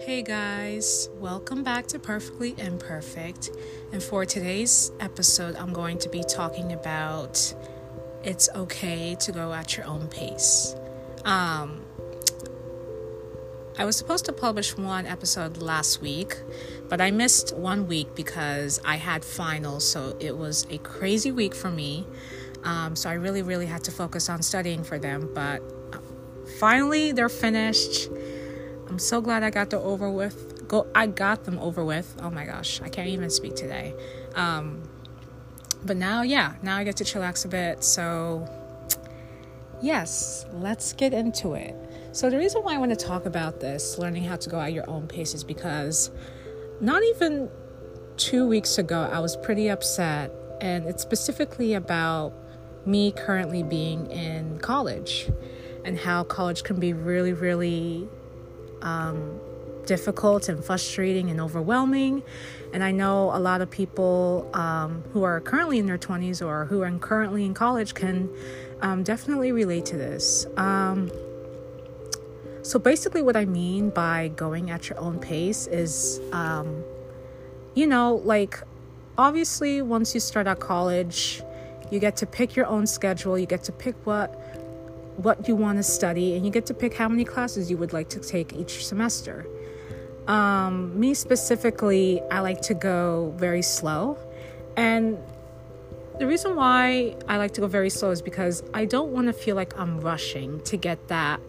Hey 0.00 0.24
guys, 0.24 1.08
welcome 1.20 1.62
back 1.62 1.86
to 1.88 2.00
Perfectly 2.00 2.56
Imperfect. 2.58 3.50
And 3.92 4.02
for 4.02 4.26
today's 4.26 4.90
episode, 4.98 5.54
I'm 5.54 5.72
going 5.72 5.98
to 5.98 6.08
be 6.08 6.24
talking 6.24 6.72
about 6.72 7.54
it's 8.24 8.48
okay 8.56 9.14
to 9.20 9.30
go 9.30 9.52
at 9.52 9.76
your 9.76 9.86
own 9.86 10.08
pace. 10.08 10.74
Um, 11.24 11.82
I 13.78 13.84
was 13.84 13.96
supposed 13.96 14.24
to 14.24 14.32
publish 14.32 14.76
one 14.76 15.06
episode 15.06 15.58
last 15.58 16.00
week, 16.00 16.38
but 16.88 17.00
I 17.00 17.12
missed 17.12 17.56
one 17.56 17.86
week 17.86 18.16
because 18.16 18.80
I 18.84 18.96
had 18.96 19.24
finals, 19.24 19.86
so 19.86 20.16
it 20.18 20.36
was 20.36 20.66
a 20.70 20.78
crazy 20.78 21.30
week 21.30 21.54
for 21.54 21.70
me. 21.70 22.04
Um, 22.64 22.96
so 22.96 23.10
I 23.10 23.14
really, 23.14 23.42
really 23.42 23.66
had 23.66 23.84
to 23.84 23.90
focus 23.90 24.28
on 24.28 24.42
studying 24.42 24.82
for 24.82 24.98
them. 24.98 25.30
But 25.34 25.62
uh, 25.92 25.98
finally, 26.58 27.12
they're 27.12 27.28
finished. 27.28 28.08
I'm 28.88 28.98
so 28.98 29.20
glad 29.20 29.42
I 29.42 29.50
got 29.50 29.70
the 29.70 29.78
over 29.78 30.10
with. 30.10 30.66
Go, 30.68 30.86
I 30.94 31.06
got 31.06 31.44
them 31.44 31.58
over 31.58 31.84
with. 31.84 32.16
Oh 32.20 32.30
my 32.30 32.44
gosh, 32.44 32.80
I 32.82 32.88
can't 32.88 33.08
even 33.08 33.30
speak 33.30 33.54
today. 33.54 33.94
Um, 34.34 34.82
but 35.84 35.96
now, 35.96 36.22
yeah, 36.22 36.54
now 36.62 36.76
I 36.76 36.84
get 36.84 36.96
to 36.96 37.04
chillax 37.04 37.44
a 37.44 37.48
bit. 37.48 37.84
So, 37.84 38.48
yes, 39.82 40.46
let's 40.52 40.92
get 40.94 41.12
into 41.12 41.52
it. 41.52 41.74
So, 42.12 42.30
the 42.30 42.38
reason 42.38 42.62
why 42.62 42.74
I 42.74 42.78
want 42.78 42.98
to 42.98 43.06
talk 43.06 43.26
about 43.26 43.60
this, 43.60 43.98
learning 43.98 44.24
how 44.24 44.36
to 44.36 44.48
go 44.48 44.60
at 44.60 44.72
your 44.72 44.88
own 44.88 45.06
pace, 45.06 45.34
is 45.34 45.44
because 45.44 46.10
not 46.80 47.02
even 47.02 47.50
two 48.16 48.46
weeks 48.46 48.78
ago, 48.78 49.08
I 49.12 49.20
was 49.20 49.36
pretty 49.36 49.68
upset. 49.68 50.32
And 50.60 50.86
it's 50.86 51.02
specifically 51.02 51.74
about 51.74 52.32
me 52.86 53.12
currently 53.12 53.62
being 53.62 54.10
in 54.10 54.58
college 54.58 55.30
and 55.84 55.98
how 55.98 56.24
college 56.24 56.64
can 56.64 56.80
be 56.80 56.92
really, 56.92 57.32
really 57.32 58.08
um, 58.82 59.38
difficult 59.86 60.48
and 60.48 60.64
frustrating 60.64 61.30
and 61.30 61.40
overwhelming. 61.40 62.22
And 62.72 62.82
I 62.82 62.90
know 62.90 63.30
a 63.34 63.38
lot 63.38 63.60
of 63.60 63.70
people 63.70 64.50
um, 64.54 65.04
who 65.12 65.22
are 65.22 65.40
currently 65.40 65.78
in 65.78 65.86
their 65.86 65.98
20s 65.98 66.44
or 66.44 66.64
who 66.66 66.82
are 66.82 66.90
currently 66.98 67.44
in 67.44 67.54
college 67.54 67.94
can 67.94 68.30
um, 68.80 69.02
definitely 69.02 69.52
relate 69.52 69.86
to 69.86 69.96
this. 69.96 70.46
Um, 70.56 71.10
so 72.62 72.78
basically, 72.78 73.20
what 73.20 73.36
I 73.36 73.44
mean 73.44 73.90
by 73.90 74.28
going 74.28 74.70
at 74.70 74.88
your 74.88 74.98
own 74.98 75.18
pace 75.18 75.66
is, 75.66 76.20
um, 76.32 76.82
you 77.74 77.86
know, 77.86 78.22
like 78.24 78.58
obviously, 79.18 79.82
once 79.82 80.14
you 80.14 80.20
start 80.20 80.46
at 80.46 80.60
college, 80.60 81.42
you 81.90 81.98
get 81.98 82.16
to 82.16 82.26
pick 82.26 82.56
your 82.56 82.66
own 82.66 82.86
schedule, 82.86 83.38
you 83.38 83.46
get 83.46 83.64
to 83.64 83.72
pick 83.72 83.94
what 84.04 84.40
what 85.16 85.46
you 85.46 85.54
want 85.54 85.78
to 85.78 85.82
study, 85.82 86.34
and 86.34 86.44
you 86.44 86.50
get 86.50 86.66
to 86.66 86.74
pick 86.74 86.94
how 86.94 87.08
many 87.08 87.24
classes 87.24 87.70
you 87.70 87.76
would 87.76 87.92
like 87.92 88.08
to 88.08 88.20
take 88.20 88.52
each 88.52 88.84
semester. 88.84 89.46
Um, 90.26 90.98
me 90.98 91.14
specifically, 91.14 92.20
I 92.30 92.40
like 92.40 92.62
to 92.62 92.74
go 92.74 93.32
very 93.36 93.62
slow, 93.62 94.18
and 94.76 95.18
the 96.18 96.26
reason 96.26 96.54
why 96.56 97.16
I 97.28 97.36
like 97.38 97.54
to 97.54 97.60
go 97.60 97.66
very 97.66 97.90
slow 97.90 98.10
is 98.10 98.22
because 98.22 98.62
I 98.72 98.84
don't 98.84 99.10
want 99.10 99.26
to 99.26 99.32
feel 99.32 99.56
like 99.56 99.78
I'm 99.78 100.00
rushing 100.00 100.60
to 100.62 100.76
get 100.76 101.08
that 101.08 101.40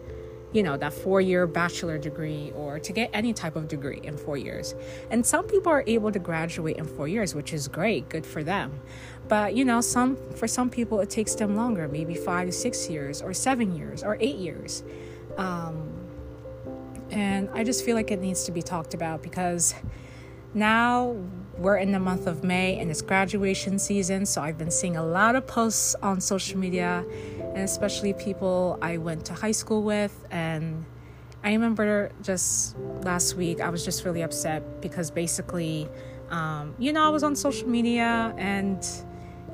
you 0.56 0.62
know, 0.62 0.74
that 0.78 0.94
four 0.94 1.20
year 1.20 1.46
bachelor 1.46 1.98
degree 1.98 2.50
or 2.56 2.78
to 2.78 2.90
get 2.90 3.10
any 3.12 3.34
type 3.34 3.56
of 3.56 3.68
degree 3.68 4.00
in 4.02 4.16
four 4.16 4.38
years. 4.38 4.74
And 5.10 5.24
some 5.24 5.44
people 5.46 5.70
are 5.70 5.84
able 5.86 6.10
to 6.10 6.18
graduate 6.18 6.78
in 6.78 6.86
four 6.86 7.06
years, 7.06 7.34
which 7.34 7.52
is 7.52 7.68
great, 7.68 8.08
good 8.08 8.24
for 8.24 8.42
them. 8.42 8.80
But, 9.28 9.54
you 9.54 9.66
know, 9.66 9.82
some 9.82 10.16
for 10.34 10.48
some 10.48 10.70
people 10.70 11.00
it 11.00 11.10
takes 11.10 11.34
them 11.34 11.56
longer, 11.56 11.88
maybe 11.88 12.14
five 12.14 12.46
to 12.46 12.52
six 12.52 12.88
years 12.88 13.20
or 13.20 13.34
seven 13.34 13.76
years 13.76 14.02
or 14.02 14.16
eight 14.18 14.36
years. 14.36 14.82
Um, 15.36 15.92
and 17.10 17.50
I 17.52 17.62
just 17.62 17.84
feel 17.84 17.94
like 17.94 18.10
it 18.10 18.20
needs 18.22 18.44
to 18.44 18.50
be 18.50 18.62
talked 18.62 18.94
about 18.94 19.22
because 19.22 19.74
now 20.54 21.16
we're 21.58 21.76
in 21.76 21.92
the 21.92 22.00
month 22.00 22.26
of 22.26 22.44
May 22.44 22.78
and 22.78 22.90
it's 22.90 23.02
graduation 23.02 23.78
season. 23.78 24.24
So 24.24 24.40
I've 24.40 24.56
been 24.56 24.70
seeing 24.70 24.96
a 24.96 25.04
lot 25.04 25.36
of 25.36 25.46
posts 25.46 25.94
on 26.02 26.20
social 26.20 26.58
media 26.58 27.04
and 27.56 27.64
especially 27.64 28.12
people 28.12 28.78
I 28.82 28.98
went 28.98 29.24
to 29.26 29.32
high 29.32 29.52
school 29.52 29.82
with. 29.82 30.14
And 30.30 30.84
I 31.42 31.52
remember 31.52 32.12
just 32.22 32.76
last 33.02 33.34
week, 33.34 33.62
I 33.62 33.70
was 33.70 33.82
just 33.82 34.04
really 34.04 34.22
upset 34.22 34.82
because 34.82 35.10
basically, 35.10 35.88
um, 36.28 36.74
you 36.78 36.92
know, 36.92 37.02
I 37.02 37.08
was 37.08 37.22
on 37.22 37.34
social 37.34 37.66
media 37.66 38.34
and, 38.36 38.86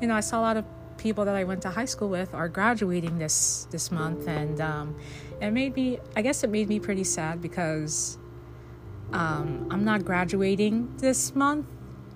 you 0.00 0.08
know, 0.08 0.14
I 0.14 0.20
saw 0.20 0.40
a 0.40 0.42
lot 0.42 0.56
of 0.56 0.64
people 0.98 1.24
that 1.24 1.36
I 1.36 1.44
went 1.44 1.62
to 1.62 1.70
high 1.70 1.84
school 1.84 2.08
with 2.08 2.34
are 2.34 2.48
graduating 2.48 3.18
this 3.18 3.66
this 3.70 3.90
month, 3.90 4.28
and 4.28 4.60
um, 4.60 4.96
it 5.40 5.50
made 5.50 5.74
me. 5.74 5.98
I 6.16 6.22
guess 6.22 6.44
it 6.44 6.50
made 6.50 6.68
me 6.68 6.78
pretty 6.78 7.04
sad 7.04 7.40
because 7.40 8.18
um, 9.12 9.66
I'm 9.70 9.84
not 9.84 10.04
graduating 10.04 10.96
this 10.98 11.34
month, 11.34 11.66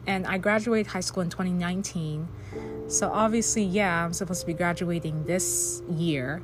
and 0.07 0.27
I 0.27 0.39
graduated 0.39 0.87
high 0.87 1.01
school 1.01 1.23
in 1.23 1.31
2019. 1.31 2.29
So 2.89 3.11
obviously, 3.11 3.65
yeah, 3.65 4.05
I'm 4.05 4.13
supposed 4.13 4.41
to 4.41 4.47
be 4.47 4.55
graduating 4.55 5.25
this 5.25 5.83
year, 5.91 6.43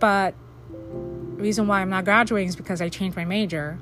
but 0.00 0.34
reason 0.70 1.66
why 1.66 1.80
I'm 1.80 1.90
not 1.90 2.04
graduating 2.04 2.48
is 2.48 2.56
because 2.56 2.80
I 2.80 2.88
changed 2.88 3.16
my 3.16 3.24
major 3.24 3.78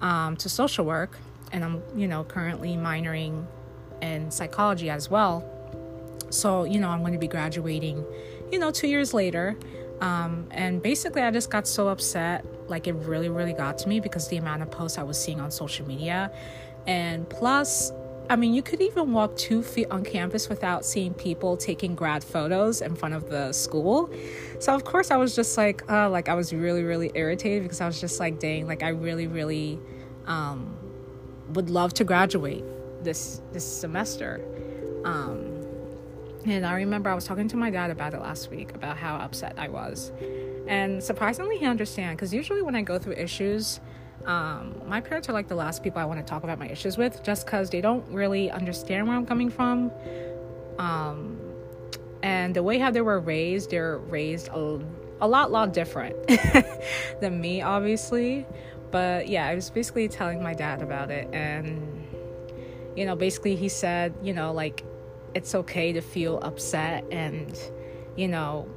um, 0.00 0.36
to 0.36 0.48
social 0.48 0.84
work, 0.84 1.18
and 1.52 1.64
I'm 1.64 1.82
you 1.96 2.06
know 2.06 2.24
currently 2.24 2.76
minoring 2.76 3.46
in 4.02 4.30
psychology 4.30 4.90
as 4.90 5.10
well. 5.10 5.44
So 6.30 6.64
you 6.64 6.78
know 6.78 6.88
I'm 6.88 7.00
going 7.00 7.14
to 7.14 7.18
be 7.18 7.28
graduating, 7.28 8.04
you 8.52 8.58
know, 8.58 8.70
two 8.70 8.88
years 8.88 9.12
later. 9.12 9.56
Um, 10.00 10.46
and 10.50 10.82
basically, 10.82 11.22
I 11.22 11.30
just 11.30 11.50
got 11.50 11.66
so 11.66 11.88
upset. 11.88 12.44
Like, 12.68 12.86
it 12.86 12.92
really, 12.92 13.28
really 13.28 13.52
got 13.52 13.78
to 13.78 13.88
me 13.88 14.00
because 14.00 14.28
the 14.28 14.36
amount 14.36 14.62
of 14.62 14.70
posts 14.70 14.98
I 14.98 15.02
was 15.02 15.18
seeing 15.18 15.40
on 15.40 15.50
social 15.50 15.86
media. 15.86 16.30
And 16.86 17.28
plus, 17.28 17.92
I 18.28 18.36
mean, 18.36 18.54
you 18.54 18.62
could 18.62 18.80
even 18.80 19.12
walk 19.12 19.36
two 19.36 19.62
feet 19.62 19.86
on 19.90 20.02
campus 20.02 20.48
without 20.48 20.84
seeing 20.84 21.14
people 21.14 21.56
taking 21.56 21.94
grad 21.94 22.24
photos 22.24 22.82
in 22.82 22.96
front 22.96 23.14
of 23.14 23.30
the 23.30 23.52
school. 23.52 24.10
So 24.58 24.74
of 24.74 24.84
course, 24.84 25.10
I 25.10 25.16
was 25.16 25.36
just 25.36 25.56
like, 25.56 25.88
uh, 25.90 26.10
like 26.10 26.28
I 26.28 26.34
was 26.34 26.52
really, 26.52 26.82
really 26.82 27.12
irritated 27.14 27.62
because 27.62 27.80
I 27.80 27.86
was 27.86 28.00
just 28.00 28.18
like, 28.18 28.40
dang, 28.40 28.66
like 28.66 28.82
I 28.82 28.88
really, 28.88 29.28
really 29.28 29.78
um, 30.26 30.76
would 31.50 31.70
love 31.70 31.94
to 31.94 32.04
graduate 32.04 32.64
this 33.02 33.40
this 33.52 33.64
semester. 33.64 34.44
Um, 35.04 35.52
and 36.44 36.66
I 36.66 36.74
remember 36.74 37.10
I 37.10 37.14
was 37.14 37.24
talking 37.24 37.48
to 37.48 37.56
my 37.56 37.70
dad 37.70 37.90
about 37.90 38.14
it 38.14 38.20
last 38.20 38.50
week 38.50 38.74
about 38.74 38.96
how 38.96 39.16
upset 39.16 39.54
I 39.56 39.68
was, 39.68 40.10
and 40.66 41.02
surprisingly, 41.02 41.58
he 41.58 41.66
understands 41.66 42.16
because 42.16 42.34
usually 42.34 42.62
when 42.62 42.74
I 42.74 42.82
go 42.82 42.98
through 42.98 43.14
issues 43.14 43.80
um, 44.26 44.82
my 44.86 45.00
parents 45.00 45.28
are 45.28 45.32
like 45.32 45.46
the 45.46 45.54
last 45.54 45.82
people 45.84 46.02
I 46.02 46.04
want 46.04 46.18
to 46.18 46.26
talk 46.26 46.42
about 46.42 46.58
my 46.58 46.68
issues 46.68 46.98
with 46.98 47.22
just 47.22 47.46
because 47.46 47.70
they 47.70 47.80
don't 47.80 48.06
really 48.10 48.50
understand 48.50 49.06
where 49.06 49.16
I'm 49.16 49.24
coming 49.24 49.50
from. 49.50 49.92
Um, 50.78 51.38
and 52.22 52.54
the 52.54 52.62
way 52.62 52.78
how 52.78 52.90
they 52.90 53.00
were 53.00 53.20
raised, 53.20 53.70
they're 53.70 53.98
raised 53.98 54.48
a, 54.48 54.80
a 55.20 55.28
lot, 55.28 55.52
lot 55.52 55.72
different 55.72 56.16
than 57.20 57.40
me, 57.40 57.62
obviously. 57.62 58.44
But 58.90 59.28
yeah, 59.28 59.46
I 59.46 59.54
was 59.54 59.70
basically 59.70 60.08
telling 60.08 60.42
my 60.42 60.54
dad 60.54 60.82
about 60.82 61.12
it. 61.12 61.28
And, 61.32 62.04
you 62.96 63.06
know, 63.06 63.14
basically 63.14 63.54
he 63.54 63.68
said, 63.68 64.12
you 64.22 64.32
know, 64.32 64.52
like, 64.52 64.84
it's 65.34 65.54
okay 65.54 65.92
to 65.92 66.00
feel 66.00 66.38
upset 66.40 67.04
and, 67.12 67.56
you 68.16 68.26
know, 68.26 68.68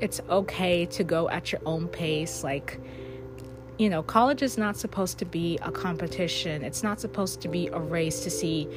it's 0.00 0.20
okay 0.28 0.86
to 0.86 1.02
go 1.02 1.28
at 1.28 1.50
your 1.50 1.62
own 1.66 1.88
pace. 1.88 2.44
Like, 2.44 2.78
you 3.78 3.88
know, 3.88 4.02
college 4.02 4.42
is 4.42 4.58
not 4.58 4.76
supposed 4.76 5.18
to 5.18 5.24
be 5.24 5.58
a 5.62 5.70
competition. 5.70 6.62
It's 6.62 6.82
not 6.82 7.00
supposed 7.00 7.40
to 7.42 7.48
be 7.48 7.68
a 7.68 7.78
race 7.78 8.20
to 8.24 8.30
see 8.30 8.68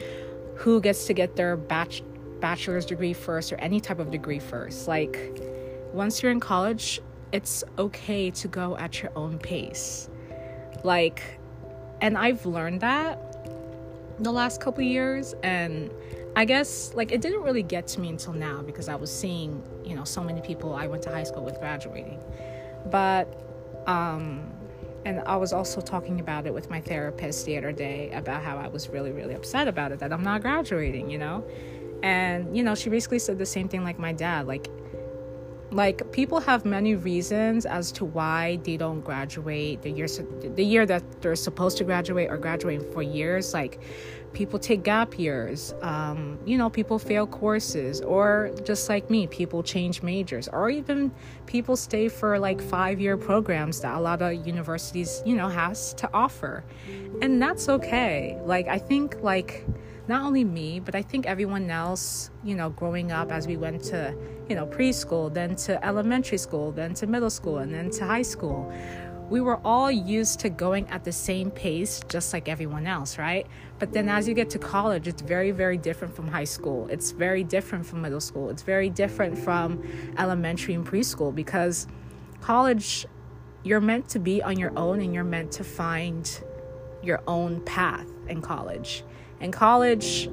who 0.56 0.80
gets 0.80 1.06
to 1.08 1.14
get 1.14 1.36
their 1.36 1.58
bach- 1.58 2.04
bachelor's 2.40 2.86
degree 2.86 3.14
first 3.14 3.52
or 3.52 3.56
any 3.58 3.80
type 3.80 4.00
of 4.00 4.12
degree 4.12 4.40
first. 4.40 4.88
Like, 4.88 5.42
once 5.92 6.22
you're 6.22 6.32
in 6.32 6.40
college, 6.40 7.02
it's 7.32 7.64
okay 7.80 8.30
to 8.32 8.48
go 8.48 8.78
at 8.78 9.02
your 9.02 9.12
own 9.16 9.40
pace. 9.40 10.08
Like, 10.84 11.22
and 12.00 12.18
I've 12.18 12.46
learned 12.46 12.82
that 12.82 13.28
the 14.20 14.32
last 14.32 14.62
couple 14.62 14.84
years 14.84 15.34
and 15.42 15.92
I 16.36 16.46
guess 16.46 16.94
like 16.94 17.12
it 17.12 17.22
didn't 17.22 17.42
really 17.42 17.64
get 17.64 17.88
to 17.88 18.00
me 18.00 18.10
until 18.10 18.34
now 18.34 18.62
because 18.62 18.88
I 18.88 18.96
was 18.96 19.12
seeing, 19.12 19.64
you 19.84 19.96
know, 19.96 20.04
so 20.04 20.24
many 20.24 20.42
people 20.42 20.74
I 20.74 20.88
went 20.88 21.04
to 21.04 21.10
high 21.10 21.24
school 21.24 21.44
with 21.44 21.60
graduating. 21.60 22.20
But 22.90 23.44
um 23.88 24.52
and 25.06 25.20
I 25.22 25.36
was 25.38 25.52
also 25.54 25.82
talking 25.82 26.20
about 26.20 26.46
it 26.46 26.54
with 26.54 26.70
my 26.70 26.80
therapist 26.80 27.46
the 27.46 27.58
other 27.58 27.72
day 27.72 28.12
about 28.12 28.44
how 28.44 28.58
I 28.58 28.68
was 28.68 28.90
really, 28.90 29.12
really 29.12 29.34
upset 29.34 29.68
about 29.68 29.92
it 29.92 30.00
that 30.00 30.14
I'm 30.14 30.24
not 30.24 30.42
graduating, 30.42 31.10
you 31.10 31.18
know? 31.18 31.44
And, 32.04 32.56
you 32.56 32.64
know, 32.64 32.76
she 32.76 32.90
basically 32.90 33.20
said 33.20 33.38
the 33.38 33.46
same 33.46 33.68
thing 33.68 33.84
like 33.84 33.98
my 33.98 34.14
dad. 34.14 34.48
Like, 34.48 34.70
like 35.72 36.12
people 36.12 36.40
have 36.40 36.66
many 36.66 36.96
reasons 36.96 37.66
as 37.66 37.92
to 37.94 38.06
why 38.06 38.60
they 38.64 38.76
don't 38.78 39.02
graduate 39.02 39.82
the 39.82 39.90
year 39.90 40.08
the 40.42 40.64
year 40.64 40.86
that 40.86 41.22
they're 41.22 41.36
supposed 41.36 41.78
to 41.78 41.86
graduate 41.86 42.30
or 42.30 42.38
graduating 42.38 42.92
for 42.92 43.02
years 43.02 43.54
like 43.54 43.80
people 44.34 44.60
take 44.60 44.84
gap 44.84 45.18
years 45.18 45.74
um, 45.82 46.40
you 46.46 46.58
know 46.58 46.70
people 46.70 46.98
fail 46.98 47.28
courses 47.28 48.02
or 48.02 48.52
just 48.64 48.90
like 48.90 49.10
me 49.10 49.28
people 49.28 49.62
change 49.64 50.02
majors 50.02 50.48
or 50.50 50.70
even 50.70 51.12
people 51.46 51.76
stay 51.76 52.08
for 52.08 52.40
like 52.40 52.62
five 52.62 53.00
year 53.00 53.18
programs 53.18 53.82
that 53.82 53.96
a 53.96 54.00
lot 54.00 54.22
of 54.22 54.46
universities 54.48 55.22
you 55.26 55.36
know 55.36 55.50
has 55.50 55.94
to 55.94 56.10
offer 56.14 56.64
and 57.22 57.42
that's 57.42 57.70
okay 57.70 58.40
like 58.46 58.68
i 58.68 58.78
think 58.78 59.16
like 59.22 59.66
not 60.08 60.24
only 60.24 60.44
me, 60.44 60.80
but 60.80 60.96
I 60.96 61.02
think 61.02 61.26
everyone 61.26 61.70
else, 61.70 62.32
you 62.44 62.56
know, 62.56 62.70
growing 62.70 63.12
up 63.12 63.32
as 63.32 63.48
we 63.48 63.56
went 63.56 63.84
to, 63.86 64.14
you 64.50 64.56
know, 64.56 64.66
preschool, 64.66 65.34
then 65.34 65.56
to 65.68 65.84
elementary 65.86 66.38
school, 66.38 66.72
then 66.72 66.94
to 66.96 67.08
middle 67.08 67.30
school, 67.30 67.60
and 67.60 67.74
then 67.74 67.90
to 67.92 68.06
high 68.06 68.22
school. 68.22 68.74
We 69.32 69.40
were 69.40 69.62
all 69.64 69.90
used 69.90 70.42
to 70.42 70.50
going 70.50 70.90
at 70.90 71.06
the 71.06 71.12
same 71.14 71.52
pace, 71.52 72.02
just 72.10 72.34
like 72.34 72.50
everyone 72.50 72.86
else, 72.86 73.18
right? 73.18 73.48
But 73.80 73.94
then 73.94 74.10
as 74.10 74.28
you 74.28 74.34
get 74.34 74.50
to 74.50 74.60
college, 74.60 75.08
it's 75.08 75.22
very, 75.22 75.52
very 75.52 75.78
different 75.78 76.14
from 76.14 76.28
high 76.28 76.44
school. 76.44 76.90
It's 76.90 77.12
very 77.12 77.46
different 77.46 77.86
from 77.86 78.02
middle 78.02 78.20
school. 78.20 78.50
It's 78.50 78.62
very 78.62 78.90
different 78.90 79.38
from 79.38 79.82
elementary 80.18 80.74
and 80.74 80.86
preschool 80.86 81.34
because 81.34 81.88
college, 82.42 83.06
you're 83.64 83.80
meant 83.80 84.10
to 84.10 84.20
be 84.20 84.44
on 84.44 84.60
your 84.60 84.78
own 84.78 85.00
and 85.00 85.14
you're 85.14 85.24
meant 85.24 85.54
to 85.54 85.64
find 85.64 86.42
your 87.02 87.22
own 87.26 87.62
path 87.62 88.08
in 88.28 88.42
college 88.42 89.04
in 89.40 89.52
college 89.52 90.30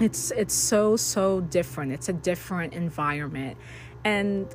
it's 0.00 0.30
it's 0.32 0.54
so 0.54 0.96
so 0.96 1.40
different 1.40 1.92
it's 1.92 2.08
a 2.08 2.12
different 2.12 2.72
environment 2.72 3.56
and 4.04 4.54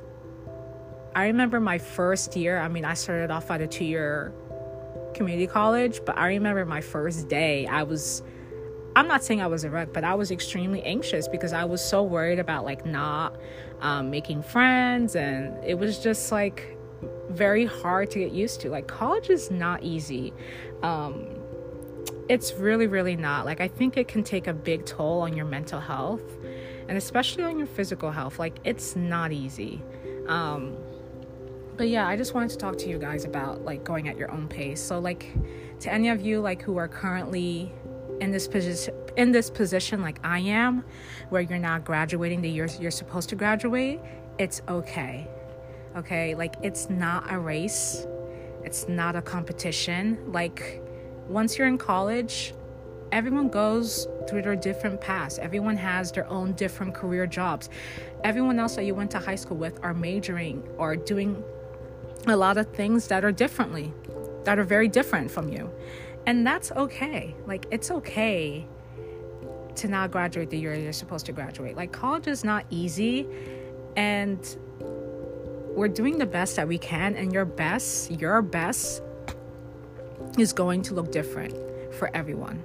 i 1.14 1.26
remember 1.26 1.60
my 1.60 1.78
first 1.78 2.36
year 2.36 2.58
i 2.58 2.68
mean 2.68 2.84
i 2.84 2.94
started 2.94 3.30
off 3.30 3.50
at 3.50 3.60
a 3.60 3.66
two 3.66 3.84
year 3.84 4.32
community 5.14 5.46
college 5.46 6.00
but 6.04 6.16
i 6.16 6.28
remember 6.28 6.64
my 6.64 6.80
first 6.80 7.28
day 7.28 7.66
i 7.66 7.82
was 7.82 8.22
i'm 8.96 9.08
not 9.08 9.22
saying 9.22 9.40
i 9.40 9.46
was 9.46 9.64
a 9.64 9.70
wreck 9.70 9.92
but 9.92 10.04
i 10.04 10.14
was 10.14 10.30
extremely 10.30 10.82
anxious 10.82 11.28
because 11.28 11.52
i 11.52 11.64
was 11.64 11.84
so 11.84 12.02
worried 12.02 12.38
about 12.38 12.64
like 12.64 12.86
not 12.86 13.36
um, 13.80 14.10
making 14.10 14.42
friends 14.42 15.16
and 15.16 15.62
it 15.64 15.78
was 15.78 15.98
just 15.98 16.30
like 16.30 16.76
very 17.30 17.64
hard 17.64 18.10
to 18.10 18.18
get 18.18 18.30
used 18.32 18.60
to 18.60 18.68
like 18.68 18.86
college 18.86 19.30
is 19.30 19.50
not 19.50 19.82
easy 19.82 20.32
um, 20.82 21.26
it's 22.30 22.54
really, 22.54 22.86
really 22.86 23.16
not. 23.16 23.44
Like, 23.44 23.60
I 23.60 23.66
think 23.66 23.96
it 23.96 24.06
can 24.06 24.22
take 24.22 24.46
a 24.46 24.52
big 24.52 24.86
toll 24.86 25.22
on 25.22 25.36
your 25.36 25.46
mental 25.46 25.80
health 25.80 26.22
and 26.88 26.96
especially 26.96 27.42
on 27.42 27.58
your 27.58 27.66
physical 27.66 28.12
health. 28.12 28.38
Like, 28.38 28.58
it's 28.62 28.94
not 28.94 29.32
easy. 29.32 29.82
Um, 30.28 30.76
but 31.80 31.88
yeah, 31.88 32.06
I 32.06 32.14
just 32.14 32.34
wanted 32.34 32.50
to 32.50 32.58
talk 32.58 32.76
to 32.76 32.90
you 32.90 32.98
guys 32.98 33.24
about 33.24 33.64
like 33.64 33.84
going 33.84 34.06
at 34.06 34.18
your 34.18 34.30
own 34.30 34.48
pace. 34.48 34.82
So, 34.82 34.98
like, 34.98 35.32
to 35.80 35.90
any 35.90 36.10
of 36.10 36.20
you 36.20 36.38
like 36.38 36.60
who 36.60 36.76
are 36.76 36.88
currently 36.88 37.72
in 38.20 38.30
this 38.30 38.46
position 38.46 38.92
in 39.16 39.32
this 39.32 39.48
position 39.48 40.02
like 40.02 40.20
I 40.22 40.40
am, 40.40 40.84
where 41.30 41.40
you're 41.40 41.58
not 41.58 41.86
graduating 41.86 42.42
the 42.42 42.50
year 42.50 42.68
you're 42.78 42.90
supposed 42.90 43.30
to 43.30 43.34
graduate, 43.34 43.98
it's 44.38 44.60
okay. 44.68 45.26
Okay, 45.96 46.34
like 46.34 46.56
it's 46.62 46.90
not 46.90 47.32
a 47.32 47.38
race. 47.38 48.06
It's 48.62 48.86
not 48.86 49.16
a 49.16 49.22
competition. 49.22 50.18
Like 50.30 50.82
once 51.28 51.56
you're 51.56 51.66
in 51.66 51.78
college, 51.78 52.52
everyone 53.10 53.48
goes 53.48 54.06
through 54.28 54.42
their 54.42 54.54
different 54.54 55.00
paths. 55.00 55.38
Everyone 55.38 55.78
has 55.78 56.12
their 56.12 56.28
own 56.28 56.52
different 56.52 56.92
career 56.92 57.26
jobs. 57.26 57.70
Everyone 58.22 58.58
else 58.58 58.76
that 58.76 58.84
you 58.84 58.94
went 58.94 59.10
to 59.12 59.18
high 59.18 59.34
school 59.34 59.56
with 59.56 59.82
are 59.82 59.94
majoring 59.94 60.62
or 60.76 60.94
doing 60.94 61.42
a 62.26 62.36
lot 62.36 62.58
of 62.58 62.68
things 62.74 63.08
that 63.08 63.24
are 63.24 63.32
differently, 63.32 63.92
that 64.44 64.58
are 64.58 64.64
very 64.64 64.88
different 64.88 65.30
from 65.30 65.48
you. 65.48 65.70
And 66.26 66.46
that's 66.46 66.70
okay. 66.72 67.34
Like, 67.46 67.66
it's 67.70 67.90
okay 67.90 68.66
to 69.76 69.88
not 69.88 70.10
graduate 70.10 70.50
the 70.50 70.58
year 70.58 70.74
you're 70.74 70.92
supposed 70.92 71.26
to 71.26 71.32
graduate. 71.32 71.76
Like, 71.76 71.92
college 71.92 72.26
is 72.26 72.44
not 72.44 72.66
easy. 72.70 73.26
And 73.96 74.56
we're 75.74 75.88
doing 75.88 76.18
the 76.18 76.26
best 76.26 76.56
that 76.56 76.68
we 76.68 76.78
can. 76.78 77.16
And 77.16 77.32
your 77.32 77.44
best, 77.44 78.10
your 78.10 78.42
best 78.42 79.02
is 80.38 80.52
going 80.52 80.82
to 80.82 80.94
look 80.94 81.10
different 81.10 81.54
for 81.94 82.14
everyone. 82.14 82.62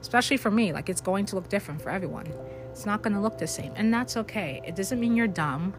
Especially 0.00 0.36
for 0.36 0.50
me, 0.50 0.72
like 0.72 0.88
it's 0.88 1.00
going 1.00 1.24
to 1.26 1.36
look 1.36 1.48
different 1.48 1.80
for 1.80 1.90
everyone. 1.90 2.26
It's 2.70 2.86
not 2.86 3.02
going 3.02 3.14
to 3.14 3.20
look 3.20 3.38
the 3.38 3.46
same. 3.46 3.72
And 3.76 3.92
that's 3.92 4.16
okay. 4.16 4.60
It 4.66 4.74
doesn't 4.74 4.98
mean 4.98 5.14
you're 5.14 5.28
dumb. 5.28 5.74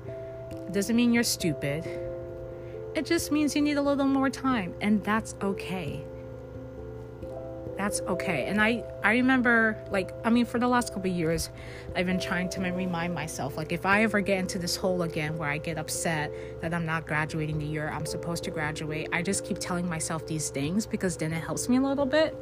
It 0.51 0.73
doesn't 0.73 0.95
mean 0.95 1.13
you're 1.13 1.23
stupid. 1.23 1.83
It 2.95 3.05
just 3.05 3.31
means 3.31 3.55
you 3.55 3.61
need 3.61 3.77
a 3.77 3.81
little 3.81 4.05
more 4.05 4.29
time. 4.29 4.75
And 4.81 5.03
that's 5.03 5.35
okay 5.41 6.05
that's 7.77 8.01
okay 8.01 8.45
and 8.45 8.61
i 8.61 8.83
i 9.03 9.11
remember 9.11 9.77
like 9.91 10.13
i 10.23 10.29
mean 10.29 10.45
for 10.45 10.59
the 10.59 10.67
last 10.67 10.93
couple 10.93 11.09
years 11.09 11.49
i've 11.95 12.05
been 12.05 12.19
trying 12.19 12.47
to 12.49 12.61
remind 12.61 13.13
myself 13.13 13.57
like 13.57 13.71
if 13.71 13.85
i 13.85 14.03
ever 14.03 14.21
get 14.21 14.37
into 14.37 14.59
this 14.59 14.75
hole 14.75 15.01
again 15.01 15.37
where 15.37 15.49
i 15.49 15.57
get 15.57 15.77
upset 15.77 16.31
that 16.61 16.73
i'm 16.73 16.85
not 16.85 17.05
graduating 17.07 17.57
the 17.57 17.65
year 17.65 17.89
i'm 17.89 18.05
supposed 18.05 18.43
to 18.43 18.51
graduate 18.51 19.07
i 19.11 19.21
just 19.21 19.45
keep 19.45 19.57
telling 19.57 19.87
myself 19.87 20.25
these 20.27 20.49
things 20.49 20.85
because 20.85 21.17
then 21.17 21.33
it 21.33 21.43
helps 21.43 21.67
me 21.67 21.77
a 21.77 21.81
little 21.81 22.05
bit 22.05 22.35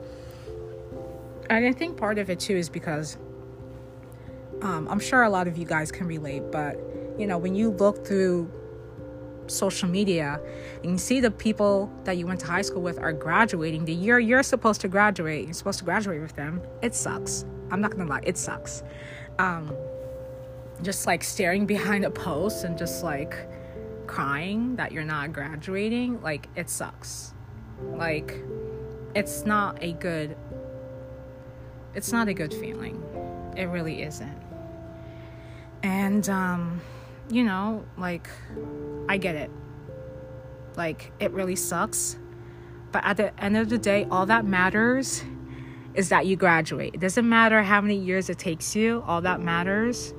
and 1.49 1.65
i 1.65 1.71
think 1.71 1.97
part 1.97 2.17
of 2.17 2.29
it 2.29 2.39
too 2.39 2.55
is 2.55 2.69
because 2.69 3.17
um, 4.61 4.87
i'm 4.89 4.99
sure 4.99 5.23
a 5.23 5.29
lot 5.29 5.47
of 5.47 5.57
you 5.57 5.65
guys 5.65 5.91
can 5.91 6.07
relate 6.07 6.43
but 6.51 6.77
you 7.17 7.25
know 7.25 7.37
when 7.37 7.55
you 7.55 7.71
look 7.71 8.05
through 8.05 8.51
social 9.47 9.89
media 9.89 10.39
and 10.83 10.91
you 10.91 10.97
see 10.97 11.19
the 11.19 11.31
people 11.31 11.91
that 12.03 12.17
you 12.17 12.25
went 12.25 12.39
to 12.39 12.47
high 12.47 12.61
school 12.61 12.81
with 12.81 12.97
are 12.99 13.13
graduating 13.13 13.85
the 13.85 13.93
year 13.93 14.19
you're 14.19 14.43
supposed 14.43 14.81
to 14.81 14.87
graduate 14.87 15.45
you're 15.45 15.53
supposed 15.53 15.79
to 15.79 15.85
graduate 15.85 16.21
with 16.21 16.35
them 16.35 16.61
it 16.81 16.95
sucks. 16.95 17.45
I'm 17.69 17.81
not 17.81 17.91
gonna 17.91 18.09
lie 18.09 18.21
it 18.23 18.37
sucks. 18.37 18.83
Um, 19.39 19.75
just 20.81 21.07
like 21.07 21.23
staring 21.23 21.65
behind 21.75 22.05
a 22.05 22.11
post 22.11 22.63
and 22.63 22.77
just 22.77 23.03
like 23.03 23.35
crying 24.07 24.75
that 24.75 24.91
you're 24.91 25.05
not 25.05 25.31
graduating 25.31 26.21
like 26.21 26.47
it 26.55 26.69
sucks. 26.69 27.33
Like 27.81 28.43
it's 29.15 29.45
not 29.45 29.81
a 29.81 29.93
good 29.93 30.35
it's 31.93 32.11
not 32.11 32.27
a 32.27 32.33
good 32.33 32.53
feeling. 32.53 33.03
It 33.57 33.65
really 33.65 34.01
isn't. 34.03 34.41
And 35.83 36.27
um 36.29 36.81
you 37.31 37.43
know, 37.43 37.85
like, 37.97 38.29
I 39.09 39.17
get 39.17 39.35
it. 39.35 39.49
Like, 40.75 41.11
it 41.19 41.31
really 41.31 41.55
sucks. 41.55 42.17
But 42.91 43.05
at 43.05 43.17
the 43.17 43.43
end 43.43 43.57
of 43.57 43.69
the 43.69 43.77
day, 43.77 44.07
all 44.11 44.25
that 44.25 44.45
matters 44.45 45.23
is 45.93 46.09
that 46.09 46.25
you 46.25 46.35
graduate. 46.35 46.93
It 46.93 46.99
doesn't 46.99 47.27
matter 47.27 47.63
how 47.63 47.81
many 47.81 47.97
years 47.97 48.29
it 48.29 48.37
takes 48.37 48.75
you, 48.75 49.03
all 49.05 49.21
that 49.21 49.41
matters 49.41 50.13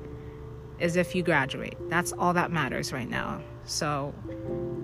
is 0.79 0.95
if 0.95 1.15
you 1.15 1.23
graduate. 1.23 1.77
That's 1.89 2.13
all 2.13 2.33
that 2.33 2.51
matters 2.51 2.91
right 2.91 3.09
now. 3.09 3.41
So, 3.65 4.13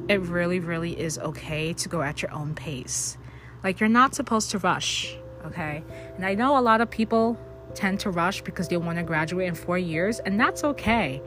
it 0.08 0.22
really, 0.22 0.60
really 0.60 1.00
is 1.00 1.19
okay 1.19 1.74
to 1.74 1.90
go 1.90 2.02
at 2.02 2.21
your 2.21 2.31
own 2.31 2.56
pace. 2.56 3.18
Like, 3.64 3.80
you're 3.80 3.90
not 3.90 4.16
supposed 4.16 4.52
to 4.52 4.59
rush, 4.59 5.16
okay? 5.45 5.83
And 6.16 6.26
I 6.26 6.36
know 6.36 6.57
a 6.57 6.62
lot 6.62 6.80
of 6.81 6.90
people 6.90 7.38
tend 7.76 7.99
to 8.02 8.09
rush 8.09 8.42
because 8.42 8.68
they 8.68 8.78
want 8.78 8.97
to 8.97 9.04
graduate 9.04 9.47
in 9.47 9.56
four 9.56 9.78
years, 9.78 10.19
and 10.19 10.40
that's 10.40 10.64
okay. 10.64 11.21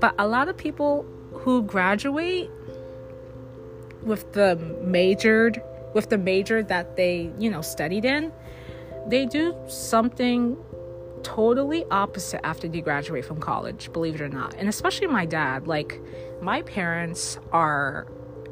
But 0.00 0.14
a 0.18 0.26
lot 0.26 0.48
of 0.48 0.56
people 0.56 1.06
who 1.32 1.62
graduate 1.62 2.50
with 4.02 4.32
the 4.32 4.56
majored 4.82 5.60
with 5.94 6.10
the 6.10 6.18
major 6.18 6.62
that 6.62 6.96
they 6.96 7.30
you 7.38 7.50
know 7.50 7.60
studied 7.60 8.04
in 8.04 8.32
they 9.08 9.26
do 9.26 9.54
something 9.68 10.56
totally 11.22 11.84
opposite 11.90 12.44
after 12.46 12.68
they 12.68 12.80
graduate 12.80 13.24
from 13.24 13.40
college 13.40 13.92
believe 13.92 14.14
it 14.14 14.20
or 14.20 14.28
not 14.28 14.54
and 14.54 14.68
especially 14.68 15.06
my 15.06 15.26
dad 15.26 15.66
like 15.66 16.00
my 16.40 16.62
parents 16.62 17.38
are 17.50 18.06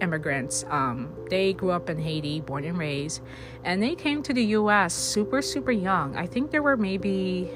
immigrants. 0.04 0.64
Um, 0.68 1.12
they 1.28 1.52
grew 1.52 1.72
up 1.72 1.90
in 1.90 1.98
Haiti, 1.98 2.40
born 2.40 2.64
and 2.64 2.78
raised, 2.78 3.20
and 3.64 3.82
they 3.82 3.96
came 3.96 4.22
to 4.22 4.32
the 4.32 4.44
US 4.60 4.94
super, 4.94 5.42
super 5.42 5.72
young. 5.72 6.16
I 6.16 6.26
think 6.26 6.52
there 6.52 6.62
were 6.62 6.76
maybe 6.76 7.50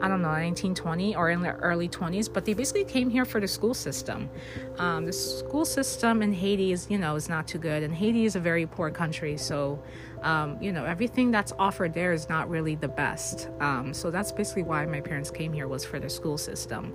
I 0.00 0.08
don't 0.08 0.22
know, 0.22 0.28
1920 0.28 1.16
or 1.16 1.30
in 1.30 1.40
the 1.40 1.52
early 1.54 1.88
20s, 1.88 2.32
but 2.32 2.44
they 2.44 2.54
basically 2.54 2.84
came 2.84 3.10
here 3.10 3.24
for 3.24 3.40
the 3.40 3.48
school 3.48 3.74
system. 3.74 4.30
Um, 4.78 5.04
the 5.04 5.12
school 5.12 5.64
system 5.64 6.22
in 6.22 6.32
Haiti 6.32 6.72
is, 6.72 6.86
you 6.90 6.98
know, 6.98 7.16
is 7.16 7.28
not 7.28 7.48
too 7.48 7.58
good, 7.58 7.82
and 7.82 7.94
Haiti 7.94 8.24
is 8.24 8.36
a 8.36 8.40
very 8.40 8.66
poor 8.66 8.90
country, 8.90 9.36
so 9.36 9.82
um, 10.22 10.60
you 10.60 10.72
know, 10.72 10.84
everything 10.84 11.30
that's 11.30 11.52
offered 11.58 11.94
there 11.94 12.12
is 12.12 12.28
not 12.28 12.48
really 12.48 12.74
the 12.74 12.88
best. 12.88 13.48
Um, 13.60 13.94
so 13.94 14.10
that's 14.10 14.32
basically 14.32 14.62
why 14.62 14.84
my 14.86 15.00
parents 15.00 15.30
came 15.30 15.52
here 15.52 15.68
was 15.68 15.84
for 15.84 15.98
the 16.00 16.10
school 16.10 16.38
system. 16.38 16.94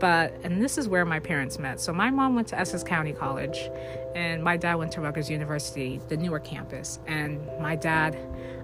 But 0.00 0.34
and 0.42 0.60
this 0.62 0.78
is 0.78 0.88
where 0.88 1.04
my 1.04 1.20
parents 1.20 1.58
met. 1.58 1.80
So 1.80 1.92
my 1.92 2.10
mom 2.10 2.34
went 2.34 2.48
to 2.48 2.58
Essex 2.58 2.82
County 2.82 3.12
College, 3.12 3.70
and 4.14 4.42
my 4.42 4.56
dad 4.56 4.74
went 4.74 4.92
to 4.92 5.00
Rutgers 5.00 5.30
University, 5.30 6.00
the 6.08 6.16
Newark 6.16 6.44
campus, 6.44 6.98
and 7.06 7.46
my 7.60 7.76
dad. 7.76 8.18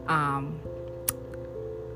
Um, 0.07 0.61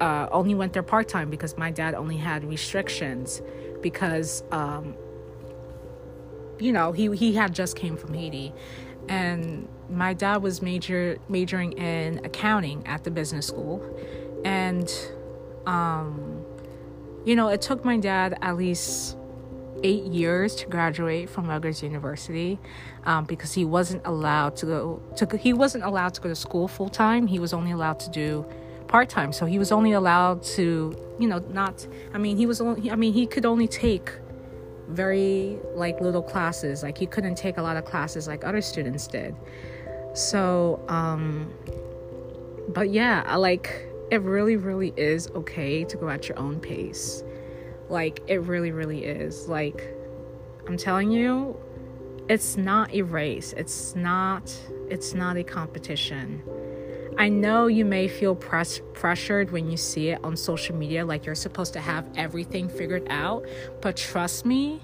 uh, 0.00 0.28
only 0.32 0.54
went 0.54 0.72
there 0.72 0.82
part 0.82 1.08
time 1.08 1.30
because 1.30 1.56
my 1.56 1.70
dad 1.70 1.94
only 1.94 2.16
had 2.16 2.44
restrictions 2.44 3.42
because 3.80 4.42
um, 4.50 4.94
you 6.58 6.72
know, 6.72 6.92
he 6.92 7.14
he 7.16 7.34
had 7.34 7.54
just 7.54 7.76
came 7.76 7.96
from 7.96 8.14
Haiti, 8.14 8.52
and 9.08 9.68
my 9.90 10.14
dad 10.14 10.42
was 10.42 10.62
major 10.62 11.18
majoring 11.28 11.72
in 11.72 12.24
accounting 12.24 12.86
at 12.86 13.04
the 13.04 13.10
business 13.10 13.46
school, 13.46 13.82
and 14.44 14.90
um, 15.66 16.44
you 17.24 17.36
know, 17.36 17.48
it 17.48 17.60
took 17.60 17.84
my 17.84 17.96
dad 17.96 18.38
at 18.42 18.56
least 18.56 19.16
eight 19.82 20.04
years 20.04 20.54
to 20.54 20.66
graduate 20.66 21.28
from 21.28 21.48
Rutgers 21.48 21.82
University 21.82 22.58
um, 23.04 23.24
because 23.24 23.52
he 23.52 23.64
wasn't 23.64 24.00
allowed 24.06 24.56
to 24.56 24.66
go 24.66 25.02
to 25.16 25.36
he 25.36 25.52
wasn't 25.52 25.84
allowed 25.84 26.14
to 26.14 26.20
go 26.20 26.28
to 26.28 26.36
school 26.36 26.68
full 26.68 26.88
time. 26.88 27.26
He 27.26 27.38
was 27.38 27.52
only 27.52 27.72
allowed 27.72 28.00
to 28.00 28.10
do 28.10 28.46
part 28.94 29.08
time. 29.08 29.32
So 29.32 29.44
he 29.44 29.58
was 29.58 29.72
only 29.72 29.90
allowed 29.90 30.44
to, 30.54 30.94
you 31.18 31.26
know, 31.26 31.40
not. 31.50 31.84
I 32.12 32.18
mean, 32.18 32.36
he 32.36 32.46
was 32.46 32.60
only. 32.60 32.92
I 32.92 32.94
mean, 32.94 33.12
he 33.12 33.26
could 33.26 33.44
only 33.44 33.66
take 33.66 34.08
very 34.86 35.58
like 35.74 36.00
little 36.00 36.22
classes. 36.22 36.84
Like 36.84 36.96
he 36.96 37.06
couldn't 37.06 37.34
take 37.34 37.56
a 37.56 37.62
lot 37.62 37.76
of 37.76 37.84
classes 37.84 38.28
like 38.28 38.44
other 38.44 38.60
students 38.60 39.08
did. 39.08 39.34
So, 40.14 40.80
um, 40.86 41.52
but 42.68 42.90
yeah, 42.90 43.34
like 43.34 43.88
it. 44.12 44.22
Really, 44.22 44.54
really 44.54 44.92
is 44.96 45.28
okay 45.30 45.82
to 45.82 45.96
go 45.96 46.08
at 46.08 46.28
your 46.28 46.38
own 46.38 46.60
pace. 46.60 47.24
Like 47.88 48.22
it 48.28 48.42
really, 48.42 48.70
really 48.70 49.04
is. 49.04 49.48
Like 49.48 49.92
I'm 50.68 50.76
telling 50.76 51.10
you, 51.10 51.56
it's 52.28 52.56
not 52.56 52.94
a 52.94 53.02
race. 53.02 53.54
It's 53.56 53.96
not. 53.96 54.56
It's 54.88 55.14
not 55.14 55.36
a 55.36 55.42
competition 55.42 56.44
I 57.16 57.28
know 57.28 57.68
you 57.68 57.84
may 57.84 58.08
feel 58.08 58.34
press 58.34 58.80
pressured 58.92 59.52
when 59.52 59.70
you 59.70 59.76
see 59.76 60.08
it 60.08 60.24
on 60.24 60.36
social 60.36 60.74
media 60.74 61.04
like 61.04 61.24
you're 61.26 61.36
supposed 61.36 61.72
to 61.74 61.80
have 61.80 62.06
everything 62.16 62.68
figured 62.68 63.06
out, 63.08 63.46
but 63.80 63.96
trust 63.96 64.44
me, 64.44 64.80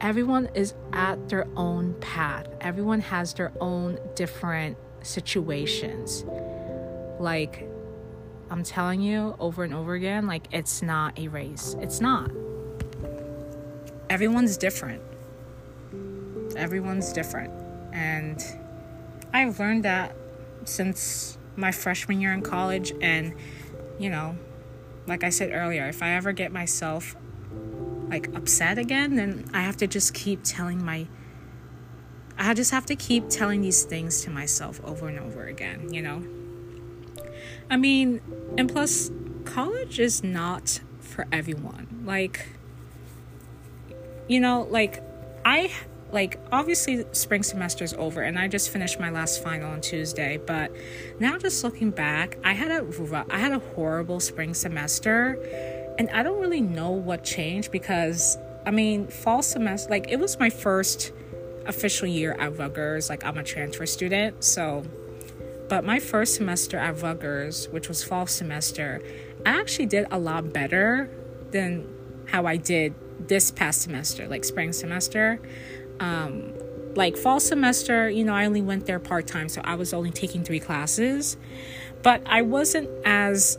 everyone 0.00 0.48
is 0.54 0.74
at 0.92 1.28
their 1.28 1.46
own 1.56 1.94
path. 2.00 2.48
Everyone 2.60 3.00
has 3.00 3.32
their 3.34 3.52
own 3.60 3.98
different 4.16 4.76
situations. 5.02 6.24
Like 7.20 7.68
I'm 8.50 8.64
telling 8.64 9.00
you 9.00 9.36
over 9.38 9.62
and 9.62 9.72
over 9.72 9.94
again, 9.94 10.26
like 10.26 10.48
it's 10.50 10.82
not 10.82 11.16
a 11.18 11.28
race. 11.28 11.76
It's 11.80 12.00
not. 12.00 12.30
Everyone's 14.10 14.56
different. 14.56 15.00
Everyone's 16.56 17.12
different. 17.12 17.52
And 17.92 18.44
I've 19.32 19.58
learned 19.60 19.84
that 19.84 20.16
since 20.68 21.38
my 21.56 21.72
freshman 21.72 22.20
year 22.20 22.32
in 22.32 22.42
college. 22.42 22.92
And, 23.00 23.34
you 23.98 24.10
know, 24.10 24.36
like 25.06 25.24
I 25.24 25.30
said 25.30 25.50
earlier, 25.52 25.86
if 25.88 26.02
I 26.02 26.10
ever 26.10 26.32
get 26.32 26.52
myself 26.52 27.16
like 28.08 28.28
upset 28.34 28.78
again, 28.78 29.16
then 29.16 29.46
I 29.52 29.62
have 29.62 29.76
to 29.78 29.86
just 29.86 30.14
keep 30.14 30.40
telling 30.44 30.84
my. 30.84 31.06
I 32.38 32.54
just 32.54 32.70
have 32.70 32.86
to 32.86 32.96
keep 32.96 33.28
telling 33.28 33.60
these 33.60 33.84
things 33.84 34.22
to 34.22 34.30
myself 34.30 34.80
over 34.84 35.08
and 35.08 35.18
over 35.18 35.46
again, 35.46 35.92
you 35.92 36.02
know? 36.02 36.24
I 37.70 37.76
mean, 37.76 38.20
and 38.56 38.70
plus, 38.70 39.10
college 39.44 40.00
is 40.00 40.24
not 40.24 40.80
for 41.00 41.26
everyone. 41.30 42.02
Like, 42.04 42.48
you 44.28 44.40
know, 44.40 44.66
like, 44.70 45.02
I 45.44 45.72
like 46.12 46.38
obviously 46.52 47.04
spring 47.12 47.42
semester 47.42 47.82
is 47.82 47.94
over 47.94 48.20
and 48.20 48.38
i 48.38 48.46
just 48.46 48.70
finished 48.70 49.00
my 49.00 49.10
last 49.10 49.42
final 49.42 49.70
on 49.70 49.80
tuesday 49.80 50.38
but 50.46 50.70
now 51.18 51.36
just 51.38 51.64
looking 51.64 51.90
back 51.90 52.36
i 52.44 52.52
had 52.52 52.70
a 52.70 53.26
i 53.30 53.38
had 53.38 53.52
a 53.52 53.58
horrible 53.58 54.20
spring 54.20 54.54
semester 54.54 55.38
and 55.98 56.08
i 56.10 56.22
don't 56.22 56.40
really 56.40 56.60
know 56.60 56.90
what 56.90 57.24
changed 57.24 57.72
because 57.72 58.36
i 58.66 58.70
mean 58.70 59.06
fall 59.08 59.42
semester 59.42 59.90
like 59.90 60.10
it 60.10 60.20
was 60.20 60.38
my 60.38 60.50
first 60.50 61.12
official 61.66 62.06
year 62.06 62.32
at 62.38 62.58
rutgers 62.58 63.08
like 63.08 63.24
i'm 63.24 63.38
a 63.38 63.42
transfer 63.42 63.86
student 63.86 64.44
so 64.44 64.84
but 65.68 65.84
my 65.84 65.98
first 65.98 66.34
semester 66.34 66.76
at 66.76 67.00
rutgers 67.00 67.68
which 67.70 67.88
was 67.88 68.04
fall 68.04 68.26
semester 68.26 69.00
i 69.46 69.50
actually 69.50 69.86
did 69.86 70.06
a 70.10 70.18
lot 70.18 70.52
better 70.52 71.08
than 71.52 71.88
how 72.26 72.46
i 72.46 72.56
did 72.56 72.94
this 73.28 73.50
past 73.50 73.82
semester 73.82 74.26
like 74.26 74.44
spring 74.44 74.72
semester 74.72 75.40
um, 76.00 76.52
like 76.94 77.16
fall 77.16 77.40
semester, 77.40 78.08
you 78.08 78.24
know, 78.24 78.34
I 78.34 78.46
only 78.46 78.62
went 78.62 78.86
there 78.86 78.98
part 78.98 79.26
time, 79.26 79.48
so 79.48 79.60
I 79.64 79.74
was 79.74 79.92
only 79.92 80.10
taking 80.10 80.44
three 80.44 80.60
classes, 80.60 81.36
but 82.02 82.22
I 82.26 82.42
wasn't 82.42 82.90
as 83.04 83.58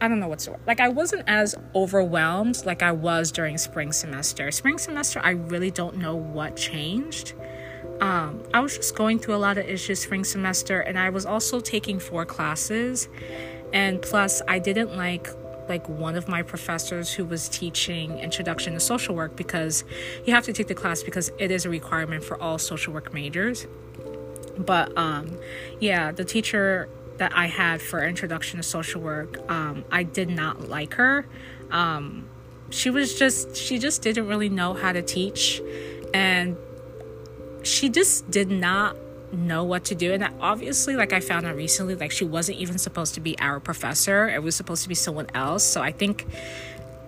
I 0.00 0.08
don't 0.08 0.18
know 0.18 0.26
what's 0.26 0.46
the 0.46 0.50
word. 0.52 0.60
Like 0.66 0.80
I 0.80 0.88
wasn't 0.88 1.22
as 1.28 1.54
overwhelmed 1.74 2.66
like 2.66 2.82
I 2.82 2.90
was 2.90 3.30
during 3.30 3.56
spring 3.56 3.92
semester. 3.92 4.50
Spring 4.50 4.78
semester, 4.78 5.20
I 5.22 5.30
really 5.30 5.70
don't 5.70 5.96
know 5.96 6.16
what 6.16 6.56
changed. 6.56 7.34
Um, 8.00 8.42
I 8.52 8.58
was 8.58 8.76
just 8.76 8.96
going 8.96 9.20
through 9.20 9.36
a 9.36 9.38
lot 9.38 9.58
of 9.58 9.66
issues 9.66 10.00
spring 10.00 10.24
semester, 10.24 10.80
and 10.80 10.98
I 10.98 11.10
was 11.10 11.24
also 11.24 11.60
taking 11.60 12.00
four 12.00 12.26
classes, 12.26 13.08
and 13.72 14.02
plus 14.02 14.42
I 14.48 14.58
didn't 14.58 14.96
like 14.96 15.28
like 15.68 15.88
one 15.88 16.16
of 16.16 16.28
my 16.28 16.42
professors 16.42 17.12
who 17.12 17.24
was 17.24 17.48
teaching 17.48 18.18
introduction 18.18 18.74
to 18.74 18.80
social 18.80 19.14
work 19.14 19.36
because 19.36 19.84
you 20.24 20.34
have 20.34 20.44
to 20.44 20.52
take 20.52 20.68
the 20.68 20.74
class 20.74 21.02
because 21.02 21.30
it 21.38 21.50
is 21.50 21.64
a 21.64 21.70
requirement 21.70 22.24
for 22.24 22.40
all 22.40 22.58
social 22.58 22.92
work 22.92 23.12
majors. 23.12 23.66
But 24.58 24.96
um 24.96 25.38
yeah 25.80 26.12
the 26.12 26.24
teacher 26.24 26.88
that 27.18 27.36
i 27.36 27.46
had 27.46 27.80
for 27.80 28.02
introduction 28.04 28.56
to 28.56 28.62
social 28.62 29.00
work 29.00 29.38
um 29.50 29.84
i 29.90 30.02
did 30.02 30.28
not 30.28 30.68
like 30.68 30.94
her. 30.94 31.26
Um 31.70 32.28
she 32.70 32.90
was 32.90 33.18
just 33.18 33.56
she 33.56 33.78
just 33.78 34.02
didn't 34.02 34.26
really 34.26 34.48
know 34.48 34.74
how 34.74 34.92
to 34.92 35.02
teach. 35.02 35.60
And 36.14 36.56
she 37.62 37.88
just 37.88 38.30
did 38.30 38.50
not 38.50 38.96
know 39.32 39.64
what 39.64 39.84
to 39.86 39.94
do. 39.94 40.12
And 40.12 40.28
obviously 40.40 40.96
like 40.96 41.12
i 41.12 41.20
found 41.20 41.46
out 41.46 41.56
recently 41.56 41.94
like 41.94 42.10
she 42.10 42.24
wasn't 42.24 42.58
even 42.58 42.78
supposed 42.78 43.14
to 43.14 43.20
be 43.20 43.38
our 43.38 43.60
professor. 43.60 44.28
It 44.28 44.42
was 44.42 44.54
supposed 44.54 44.82
to 44.82 44.88
be 44.88 44.94
someone 44.94 45.26
else. 45.34 45.64
So 45.64 45.82
i 45.82 45.92
think 45.92 46.26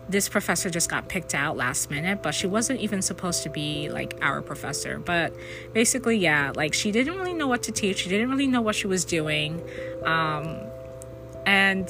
this 0.06 0.28
professor 0.28 0.68
just 0.68 0.90
got 0.90 1.08
picked 1.08 1.34
out 1.34 1.56
last 1.56 1.90
minute 1.90 2.22
but 2.22 2.34
she 2.34 2.46
wasn't 2.46 2.78
even 2.80 3.00
supposed 3.00 3.42
to 3.42 3.48
be 3.48 3.88
like 3.90 4.18
our 4.22 4.42
professor. 4.42 4.98
But 4.98 5.34
basically 5.72 6.18
yeah 6.18 6.52
like 6.54 6.74
she 6.74 6.90
didn't 6.92 7.16
really 7.16 7.34
know 7.34 7.46
what 7.46 7.62
to 7.64 7.72
teach. 7.72 7.98
She 7.98 8.08
didn't 8.08 8.30
really 8.30 8.46
know 8.46 8.62
what 8.62 8.74
she 8.74 8.86
was 8.86 9.04
doing. 9.04 9.62
Um 10.04 10.58
and 11.46 11.88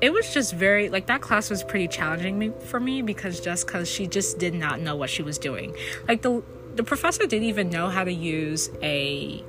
it 0.00 0.12
was 0.12 0.32
just 0.32 0.54
very 0.54 0.88
like 0.88 1.06
that 1.06 1.20
class 1.20 1.48
was 1.48 1.62
pretty 1.62 1.88
challenging 1.88 2.38
me, 2.38 2.52
for 2.66 2.78
me 2.78 3.02
because 3.02 3.40
just 3.40 3.66
because 3.66 3.90
she 3.90 4.06
just 4.06 4.38
did 4.38 4.54
not 4.54 4.80
know 4.80 4.96
what 4.96 5.10
she 5.10 5.22
was 5.22 5.38
doing. 5.38 5.74
Like 6.06 6.22
the 6.22 6.42
the 6.74 6.84
professor 6.84 7.26
didn't 7.26 7.48
even 7.48 7.70
know 7.70 7.88
how 7.88 8.04
to 8.04 8.12
use 8.12 8.70
a 8.82 9.42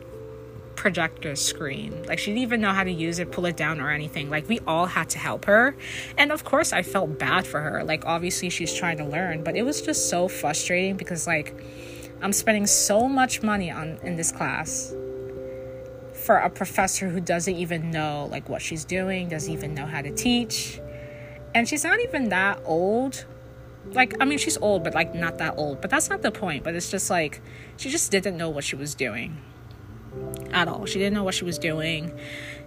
projector 0.78 1.36
screen. 1.36 2.04
Like 2.06 2.20
she 2.20 2.28
didn't 2.32 2.44
even 2.44 2.62
know 2.62 2.72
how 2.72 2.86
to 2.86 2.92
use 2.92 3.20
it, 3.20 3.32
pull 3.32 3.46
it 3.48 3.58
down 3.58 3.82
or 3.82 3.90
anything. 3.90 4.30
Like 4.30 4.48
we 4.48 4.60
all 4.60 4.86
had 4.86 5.10
to 5.10 5.18
help 5.18 5.44
her. 5.46 5.76
And 6.18 6.32
of 6.32 6.46
course 6.46 6.72
I 6.72 6.84
felt 6.84 7.20
bad 7.20 7.46
for 7.46 7.60
her. 7.60 7.84
Like 7.84 8.06
obviously 8.06 8.50
she's 8.50 8.74
trying 8.74 8.98
to 9.00 9.04
learn, 9.06 9.44
but 9.44 9.58
it 9.58 9.64
was 9.64 9.82
just 9.82 10.10
so 10.10 10.30
frustrating 10.30 10.96
because 10.96 11.28
like 11.28 11.54
I'm 12.22 12.32
spending 12.32 12.68
so 12.68 13.10
much 13.10 13.44
money 13.44 13.70
on 13.70 13.98
in 14.04 14.16
this 14.16 14.32
class 14.32 14.94
for 16.14 16.38
a 16.38 16.50
professor 16.50 17.10
who 17.10 17.20
doesn't 17.20 17.56
even 17.56 17.92
know 17.92 18.28
like 18.32 18.48
what 18.48 18.62
she's 18.62 18.86
doing, 18.86 19.28
doesn't 19.28 19.52
even 19.52 19.74
know 19.74 19.86
how 19.86 20.02
to 20.02 20.12
teach. 20.12 20.80
And 21.54 21.68
she's 21.68 21.84
not 21.84 22.00
even 22.00 22.30
that 22.30 22.62
old. 22.64 23.26
Like 23.94 24.14
I 24.22 24.26
mean 24.26 24.38
she's 24.38 24.58
old, 24.58 24.84
but 24.84 24.94
like 24.94 25.16
not 25.16 25.40
that 25.40 25.56
old. 25.58 25.82
But 25.82 25.90
that's 25.90 26.10
not 26.10 26.22
the 26.22 26.32
point. 26.32 26.64
But 26.64 26.76
it's 26.76 26.92
just 26.92 27.10
like 27.10 27.42
she 27.78 27.90
just 27.90 28.12
didn't 28.12 28.38
know 28.38 28.50
what 28.50 28.64
she 28.64 28.76
was 28.76 28.94
doing 28.94 29.38
at 30.52 30.68
all. 30.68 30.86
She 30.86 31.00
didn't 31.00 31.14
know 31.14 31.24
what 31.24 31.36
she 31.36 31.46
was 31.46 31.60
doing. 31.60 32.12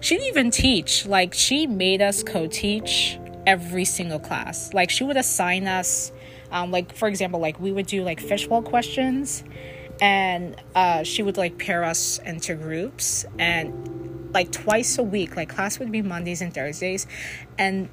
She 0.00 0.16
didn't 0.16 0.28
even 0.28 0.50
teach. 0.50 1.06
Like, 1.06 1.34
she 1.34 1.66
made 1.66 2.00
us 2.02 2.22
co 2.22 2.46
teach 2.46 3.18
every 3.46 3.84
single 3.84 4.18
class. 4.18 4.72
Like, 4.72 4.90
she 4.90 5.04
would 5.04 5.16
assign 5.16 5.66
us, 5.66 6.12
um, 6.50 6.70
like, 6.70 6.94
for 6.94 7.08
example, 7.08 7.40
like, 7.40 7.60
we 7.60 7.72
would 7.72 7.86
do 7.86 8.02
like 8.02 8.20
fishbowl 8.20 8.62
questions, 8.62 9.44
and 10.00 10.56
uh, 10.74 11.02
she 11.02 11.22
would 11.22 11.36
like 11.36 11.58
pair 11.58 11.84
us 11.84 12.18
into 12.18 12.54
groups. 12.54 13.24
And 13.38 14.30
like, 14.32 14.52
twice 14.52 14.98
a 14.98 15.02
week, 15.02 15.36
like, 15.36 15.48
class 15.48 15.78
would 15.78 15.90
be 15.90 16.02
Mondays 16.02 16.40
and 16.40 16.54
Thursdays. 16.54 17.06
And 17.58 17.88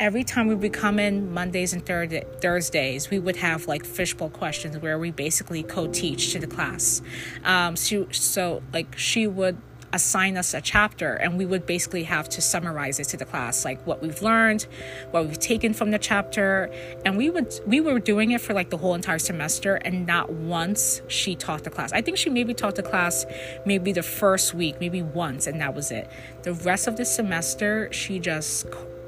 every 0.00 0.24
time 0.24 0.48
we 0.48 0.54
would 0.54 0.72
come 0.72 0.98
in 0.98 1.32
Mondays 1.32 1.74
and 1.74 1.84
thir- 1.84 2.24
Thursdays, 2.40 3.10
we 3.10 3.18
would 3.18 3.36
have 3.36 3.68
like 3.68 3.84
fishbowl 3.84 4.30
questions 4.30 4.78
where 4.78 4.98
we 4.98 5.10
basically 5.10 5.62
co-teach 5.62 6.32
to 6.32 6.38
the 6.38 6.46
class. 6.46 7.02
Um, 7.44 7.76
so, 7.76 8.08
so 8.10 8.62
like 8.72 8.96
she 8.96 9.26
would 9.26 9.58
assign 9.92 10.36
us 10.36 10.54
a 10.54 10.60
chapter 10.60 11.14
and 11.14 11.36
we 11.36 11.44
would 11.44 11.66
basically 11.66 12.04
have 12.04 12.28
to 12.28 12.40
summarize 12.40 13.00
it 13.00 13.08
to 13.08 13.16
the 13.16 13.24
class 13.24 13.64
like 13.64 13.84
what 13.88 14.00
we've 14.00 14.22
learned 14.22 14.64
what 15.10 15.26
we've 15.26 15.40
taken 15.40 15.74
from 15.74 15.90
the 15.90 15.98
chapter. 15.98 16.70
And 17.04 17.16
we 17.16 17.28
would 17.28 17.52
we 17.66 17.80
were 17.80 17.98
doing 17.98 18.30
it 18.30 18.40
for 18.40 18.54
like 18.54 18.70
the 18.70 18.76
whole 18.76 18.94
entire 18.94 19.18
semester 19.18 19.74
and 19.74 20.06
not 20.06 20.32
once 20.32 21.02
she 21.08 21.34
taught 21.34 21.64
the 21.64 21.70
class. 21.70 21.92
I 21.92 22.02
think 22.02 22.18
she 22.18 22.30
maybe 22.30 22.54
taught 22.54 22.76
the 22.76 22.84
class 22.84 23.26
maybe 23.66 23.92
the 23.92 24.04
first 24.04 24.54
week 24.54 24.76
maybe 24.78 25.02
once 25.02 25.48
and 25.48 25.60
that 25.60 25.74
was 25.74 25.90
it. 25.90 26.08
The 26.42 26.54
rest 26.54 26.86
of 26.86 26.96
the 26.96 27.04
semester 27.04 27.92
she 27.92 28.20
just 28.20 28.66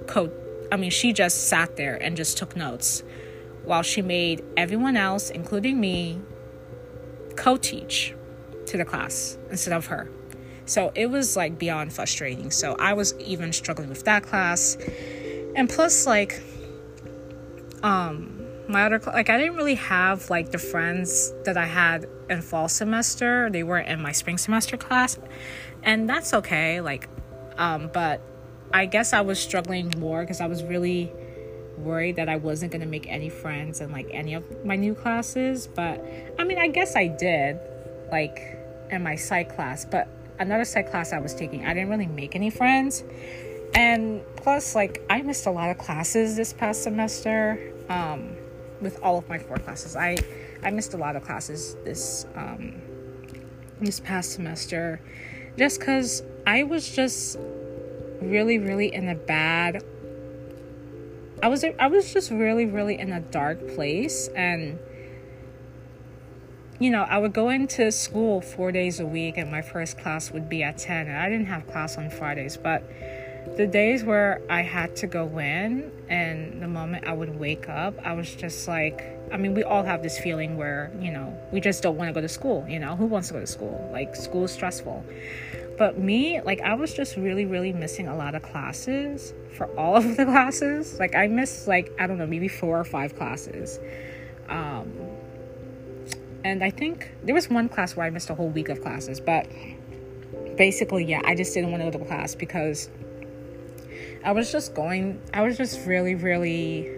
co 0.08 0.32
I 0.72 0.76
mean, 0.76 0.90
she 0.90 1.12
just 1.12 1.48
sat 1.48 1.76
there 1.76 1.96
and 2.02 2.16
just 2.16 2.38
took 2.38 2.56
notes 2.56 3.02
while 3.64 3.82
she 3.82 4.00
made 4.00 4.42
everyone 4.56 4.96
else, 4.96 5.28
including 5.28 5.78
me, 5.78 6.18
co 7.36 7.58
teach 7.58 8.14
to 8.66 8.78
the 8.78 8.84
class 8.86 9.36
instead 9.50 9.74
of 9.74 9.86
her. 9.86 10.10
So 10.64 10.90
it 10.94 11.10
was 11.10 11.36
like 11.36 11.58
beyond 11.58 11.92
frustrating. 11.92 12.50
So 12.50 12.74
I 12.78 12.94
was 12.94 13.14
even 13.18 13.52
struggling 13.52 13.90
with 13.90 14.04
that 14.04 14.22
class. 14.22 14.78
And 15.54 15.68
plus, 15.68 16.06
like, 16.06 16.40
um, 17.82 18.38
my 18.66 18.86
other 18.86 18.98
like 19.04 19.28
I 19.28 19.36
didn't 19.36 19.56
really 19.56 19.74
have 19.74 20.30
like 20.30 20.52
the 20.52 20.58
friends 20.58 21.34
that 21.44 21.58
I 21.58 21.66
had 21.66 22.06
in 22.30 22.40
fall 22.40 22.68
semester. 22.68 23.50
They 23.50 23.62
were 23.62 23.78
in 23.78 24.00
my 24.00 24.12
spring 24.12 24.38
semester 24.38 24.78
class, 24.78 25.18
and 25.82 26.08
that's 26.08 26.32
okay. 26.32 26.80
Like, 26.80 27.10
um, 27.58 27.90
but 27.92 28.22
I 28.72 28.86
guess 28.86 29.12
I 29.12 29.20
was 29.20 29.38
struggling 29.38 29.92
more 29.98 30.22
because 30.22 30.40
I 30.40 30.46
was 30.46 30.62
really 30.62 31.12
worried 31.78 32.16
that 32.16 32.28
I 32.28 32.36
wasn't 32.36 32.72
gonna 32.72 32.86
make 32.86 33.06
any 33.08 33.28
friends 33.28 33.80
in 33.80 33.92
like 33.92 34.08
any 34.10 34.34
of 34.34 34.64
my 34.64 34.76
new 34.76 34.94
classes. 34.94 35.66
But 35.66 36.04
I 36.38 36.44
mean, 36.44 36.58
I 36.58 36.68
guess 36.68 36.96
I 36.96 37.08
did, 37.08 37.58
like 38.10 38.58
in 38.90 39.02
my 39.02 39.16
psych 39.16 39.54
class. 39.54 39.84
But 39.84 40.08
another 40.38 40.64
psych 40.64 40.90
class 40.90 41.12
I 41.12 41.18
was 41.18 41.34
taking, 41.34 41.66
I 41.66 41.74
didn't 41.74 41.90
really 41.90 42.06
make 42.06 42.34
any 42.34 42.50
friends. 42.50 43.04
And 43.74 44.22
plus, 44.36 44.74
like 44.74 45.02
I 45.08 45.22
missed 45.22 45.46
a 45.46 45.50
lot 45.50 45.70
of 45.70 45.78
classes 45.78 46.36
this 46.36 46.52
past 46.52 46.82
semester. 46.82 47.72
Um, 47.88 48.36
with 48.82 48.98
all 49.02 49.16
of 49.16 49.28
my 49.28 49.38
four 49.38 49.56
classes. 49.56 49.96
I 49.96 50.16
I 50.62 50.70
missed 50.70 50.92
a 50.92 50.96
lot 50.96 51.16
of 51.16 51.22
classes 51.22 51.76
this 51.84 52.26
um, 52.34 52.82
this 53.80 54.00
past 54.00 54.32
semester 54.32 55.00
just 55.56 55.80
cuz 55.80 56.22
I 56.46 56.64
was 56.64 56.88
just 56.88 57.38
really 58.22 58.58
really 58.58 58.92
in 58.92 59.08
a 59.08 59.14
bad 59.14 59.82
I 61.42 61.48
was 61.48 61.64
I 61.64 61.86
was 61.88 62.12
just 62.12 62.30
really 62.30 62.66
really 62.66 62.98
in 62.98 63.12
a 63.12 63.20
dark 63.20 63.74
place 63.74 64.28
and 64.28 64.78
you 66.82 66.90
know, 66.90 67.02
I 67.02 67.18
would 67.18 67.32
go 67.32 67.48
into 67.48 67.92
school 67.92 68.40
4 68.40 68.72
days 68.72 68.98
a 68.98 69.06
week 69.06 69.38
and 69.38 69.48
my 69.48 69.62
first 69.62 69.98
class 69.98 70.32
would 70.32 70.48
be 70.48 70.64
at 70.64 70.78
10 70.78 71.06
and 71.06 71.16
I 71.16 71.28
didn't 71.28 71.46
have 71.46 71.64
class 71.68 71.96
on 71.96 72.10
Fridays, 72.10 72.56
but 72.56 72.82
the 73.56 73.68
days 73.68 74.02
where 74.02 74.42
I 74.50 74.62
had 74.62 74.96
to 74.96 75.06
go 75.06 75.38
in 75.38 75.92
and 76.08 76.60
the 76.60 76.66
moment 76.66 77.06
I 77.06 77.12
would 77.12 77.38
wake 77.38 77.68
up, 77.68 77.94
I 78.04 78.14
was 78.14 78.34
just 78.34 78.66
like, 78.66 79.04
I 79.32 79.36
mean, 79.36 79.54
we 79.54 79.62
all 79.62 79.84
have 79.84 80.02
this 80.02 80.18
feeling 80.18 80.56
where, 80.56 80.90
you 81.00 81.12
know, 81.12 81.38
we 81.52 81.60
just 81.60 81.84
don't 81.84 81.96
want 81.96 82.08
to 82.08 82.12
go 82.12 82.20
to 82.20 82.28
school, 82.28 82.66
you 82.68 82.80
know, 82.80 82.96
who 82.96 83.06
wants 83.06 83.28
to 83.28 83.34
go 83.34 83.40
to 83.40 83.46
school? 83.46 83.88
Like, 83.92 84.16
school 84.16 84.44
is 84.44 84.52
stressful. 84.52 85.04
But 85.82 85.98
me, 85.98 86.40
like, 86.40 86.60
I 86.60 86.74
was 86.74 86.94
just 86.94 87.16
really, 87.16 87.44
really 87.44 87.72
missing 87.72 88.06
a 88.06 88.16
lot 88.16 88.36
of 88.36 88.42
classes 88.42 89.34
for 89.56 89.66
all 89.76 89.96
of 89.96 90.16
the 90.16 90.24
classes. 90.24 91.00
Like, 91.00 91.16
I 91.16 91.26
missed, 91.26 91.66
like, 91.66 91.90
I 91.98 92.06
don't 92.06 92.18
know, 92.18 92.26
maybe 92.28 92.46
four 92.46 92.78
or 92.78 92.84
five 92.84 93.16
classes. 93.16 93.80
Um, 94.48 94.92
and 96.44 96.62
I 96.62 96.70
think 96.70 97.10
there 97.24 97.34
was 97.34 97.50
one 97.50 97.68
class 97.68 97.96
where 97.96 98.06
I 98.06 98.10
missed 98.10 98.30
a 98.30 98.34
whole 98.36 98.48
week 98.48 98.68
of 98.68 98.80
classes, 98.80 99.20
but 99.20 99.48
basically, 100.56 101.04
yeah, 101.04 101.20
I 101.24 101.34
just 101.34 101.52
didn't 101.52 101.72
want 101.72 101.82
to 101.82 101.90
go 101.90 101.98
to 101.98 102.04
class 102.04 102.36
because 102.36 102.88
I 104.24 104.30
was 104.30 104.52
just 104.52 104.76
going, 104.76 105.20
I 105.34 105.42
was 105.42 105.56
just 105.56 105.84
really, 105.84 106.14
really 106.14 106.88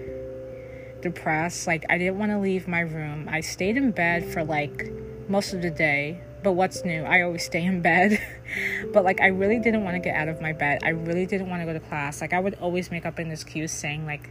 depressed. 1.01 1.67
Like, 1.67 1.87
I 1.89 1.97
didn't 1.97 2.19
want 2.19 2.33
to 2.33 2.39
leave 2.39 2.69
my 2.69 2.81
room. 2.81 3.31
I 3.33 3.41
stayed 3.41 3.79
in 3.79 3.93
bed 3.93 4.31
for 4.31 4.45
like 4.45 4.93
most 5.27 5.55
of 5.55 5.63
the 5.63 5.71
day. 5.71 6.21
But 6.45 6.53
what's 6.53 6.85
new? 6.85 7.03
I 7.03 7.23
always 7.23 7.43
stay 7.43 7.65
in 7.65 7.81
bed. 7.81 8.21
but 8.93 9.03
like, 9.03 9.23
I 9.23 9.29
really 9.29 9.59
didn't 9.59 9.83
want 9.83 9.95
to 9.95 9.99
get 9.99 10.15
out 10.15 10.29
of 10.29 10.43
my 10.43 10.53
bed. 10.53 10.81
I 10.85 10.91
really 10.91 11.25
didn't 11.25 11.49
want 11.49 11.63
to 11.63 11.67
go 11.67 11.73
to 11.73 11.81
class. 11.81 12.21
Like, 12.21 12.35
I 12.35 12.39
would 12.39 12.55
always 12.61 12.91
make 12.91 13.07
up 13.07 13.19
an 13.19 13.31
excuse 13.31 13.73
saying, 13.73 14.05
like, 14.05 14.29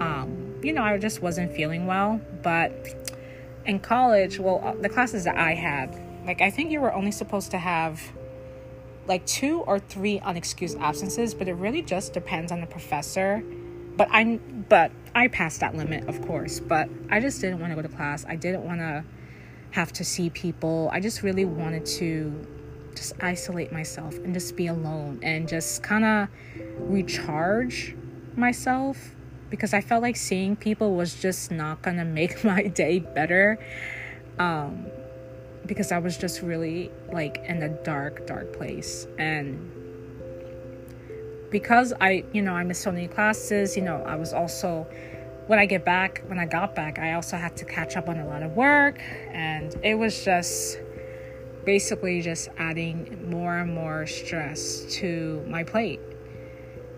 um, 0.00 0.54
you 0.62 0.72
know, 0.72 0.82
I 0.82 0.96
just 0.96 1.20
wasn't 1.20 1.52
feeling 1.52 1.86
well. 1.86 2.22
But 2.42 2.72
in 3.66 3.80
college, 3.80 4.38
well, 4.38 4.60
uh, 4.64 4.72
the 4.80 4.88
classes 4.88 5.24
that 5.24 5.36
I 5.36 5.52
had, 5.52 5.94
like, 6.26 6.40
I 6.40 6.48
think 6.50 6.70
you 6.70 6.80
were 6.80 6.94
only 6.94 7.12
supposed 7.12 7.50
to 7.50 7.58
have 7.58 8.00
like 9.06 9.26
two 9.26 9.60
or 9.60 9.78
three 9.78 10.20
unexcused 10.20 10.80
absences, 10.80 11.34
but 11.34 11.48
it 11.48 11.54
really 11.54 11.82
just 11.82 12.14
depends 12.14 12.50
on 12.50 12.60
the 12.60 12.66
professor. 12.66 13.42
But 13.96 14.08
I 14.10 14.36
but 14.68 14.90
I 15.14 15.28
passed 15.28 15.60
that 15.60 15.74
limit, 15.74 16.08
of 16.08 16.22
course. 16.26 16.60
But 16.60 16.88
I 17.10 17.20
just 17.20 17.42
didn't 17.42 17.60
want 17.60 17.72
to 17.72 17.76
go 17.76 17.82
to 17.82 17.94
class. 17.94 18.24
I 18.26 18.36
didn't 18.36 18.64
want 18.64 18.80
to 18.80 19.04
have 19.72 19.92
to 19.94 20.04
see 20.04 20.30
people. 20.30 20.88
I 20.92 21.00
just 21.00 21.22
really 21.22 21.44
wanted 21.44 21.84
to 21.86 22.46
just 22.94 23.14
isolate 23.20 23.72
myself 23.72 24.16
and 24.18 24.34
just 24.34 24.54
be 24.56 24.66
alone 24.66 25.18
and 25.22 25.48
just 25.48 25.82
kind 25.82 26.04
of 26.04 26.28
recharge 26.78 27.96
myself 28.36 29.14
because 29.50 29.74
I 29.74 29.80
felt 29.80 30.02
like 30.02 30.16
seeing 30.16 30.56
people 30.56 30.94
was 30.94 31.14
just 31.20 31.50
not 31.50 31.82
gonna 31.82 32.04
make 32.04 32.44
my 32.52 32.62
day 32.68 33.00
better. 33.00 33.58
Um, 34.38 34.86
because 35.66 35.92
I 35.92 35.98
was 35.98 36.16
just 36.16 36.42
really 36.42 36.90
like 37.12 37.38
in 37.46 37.62
a 37.62 37.68
dark, 37.68 38.26
dark 38.26 38.52
place. 38.52 39.06
And 39.18 39.70
because 41.50 41.92
I, 42.00 42.24
you 42.32 42.42
know, 42.42 42.52
I 42.52 42.64
missed 42.64 42.82
so 42.82 42.90
many 42.90 43.08
classes, 43.08 43.76
you 43.76 43.82
know, 43.82 44.02
I 44.02 44.16
was 44.16 44.32
also, 44.32 44.86
when 45.46 45.58
I 45.58 45.66
get 45.66 45.84
back, 45.84 46.22
when 46.26 46.38
I 46.38 46.46
got 46.46 46.74
back, 46.74 46.98
I 46.98 47.14
also 47.14 47.36
had 47.36 47.56
to 47.58 47.64
catch 47.64 47.96
up 47.96 48.08
on 48.08 48.18
a 48.18 48.26
lot 48.26 48.42
of 48.42 48.52
work. 48.52 49.00
And 49.30 49.74
it 49.82 49.94
was 49.94 50.24
just 50.24 50.78
basically 51.64 52.20
just 52.22 52.48
adding 52.58 53.30
more 53.30 53.58
and 53.58 53.74
more 53.74 54.06
stress 54.06 54.84
to 54.96 55.44
my 55.46 55.64
plate. 55.64 56.00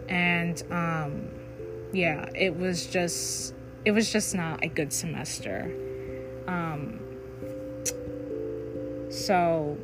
And, 0.08 0.62
um, 0.70 1.28
yeah, 1.92 2.28
it 2.34 2.56
was 2.56 2.86
just, 2.86 3.54
it 3.84 3.92
was 3.92 4.12
just 4.12 4.34
not 4.34 4.62
a 4.62 4.68
good 4.68 4.92
semester. 4.92 5.72
Um, 6.46 7.00
so 9.10 9.78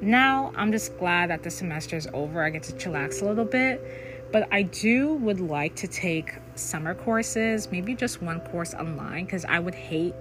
now 0.00 0.52
I'm 0.54 0.72
just 0.72 0.96
glad 0.98 1.30
that 1.30 1.42
the 1.42 1.50
semester 1.50 1.96
is 1.96 2.08
over. 2.12 2.42
I 2.42 2.50
get 2.50 2.62
to 2.64 2.72
chillax 2.72 3.20
a 3.20 3.24
little 3.24 3.44
bit. 3.44 3.82
But 4.30 4.48
I 4.52 4.62
do 4.62 5.14
would 5.14 5.40
like 5.40 5.76
to 5.76 5.88
take 5.88 6.34
summer 6.54 6.94
courses, 6.94 7.70
maybe 7.70 7.94
just 7.94 8.20
one 8.20 8.40
course 8.40 8.74
online 8.74 9.24
because 9.24 9.44
I 9.44 9.58
would 9.58 9.74
hate 9.74 10.14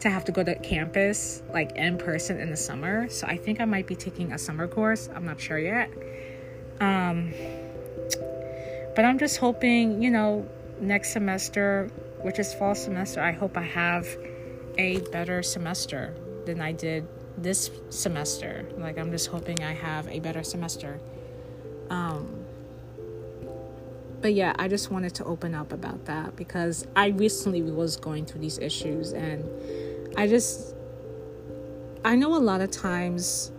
to 0.00 0.10
have 0.10 0.24
to 0.24 0.32
go 0.32 0.42
to 0.42 0.54
campus 0.56 1.42
like 1.52 1.72
in 1.76 1.98
person 1.98 2.40
in 2.40 2.50
the 2.50 2.56
summer. 2.56 3.08
So 3.08 3.26
I 3.26 3.36
think 3.36 3.60
I 3.60 3.64
might 3.64 3.86
be 3.86 3.96
taking 3.96 4.32
a 4.32 4.38
summer 4.38 4.66
course. 4.66 5.08
I'm 5.14 5.24
not 5.24 5.40
sure 5.40 5.58
yet. 5.58 5.90
Um, 6.80 7.32
but 8.96 9.04
I'm 9.04 9.18
just 9.18 9.38
hoping, 9.38 10.02
you 10.02 10.10
know, 10.10 10.48
next 10.80 11.12
semester, 11.12 11.90
which 12.22 12.38
is 12.38 12.54
fall 12.54 12.74
semester, 12.74 13.20
I 13.20 13.32
hope 13.32 13.56
I 13.56 13.62
have 13.62 14.06
a 14.78 15.00
better 15.12 15.42
semester 15.42 16.14
than 16.46 16.60
I 16.60 16.72
did 16.72 17.06
this 17.36 17.70
semester. 17.90 18.66
Like, 18.76 18.98
I'm 18.98 19.10
just 19.10 19.28
hoping 19.28 19.62
I 19.62 19.72
have 19.72 20.08
a 20.08 20.20
better 20.20 20.42
semester. 20.42 21.00
Um, 21.90 22.43
but 24.24 24.32
yeah, 24.32 24.54
I 24.58 24.68
just 24.68 24.90
wanted 24.90 25.14
to 25.16 25.24
open 25.24 25.54
up 25.54 25.70
about 25.70 26.06
that 26.06 26.34
because 26.34 26.86
I 26.96 27.08
recently 27.08 27.60
was 27.60 27.96
going 27.96 28.24
through 28.24 28.40
these 28.40 28.56
issues 28.56 29.12
and 29.12 29.46
I 30.16 30.26
just, 30.26 30.74
I 32.06 32.16
know 32.16 32.34
a 32.34 32.40
lot 32.40 32.62
of 32.62 32.70
times, 32.70 33.52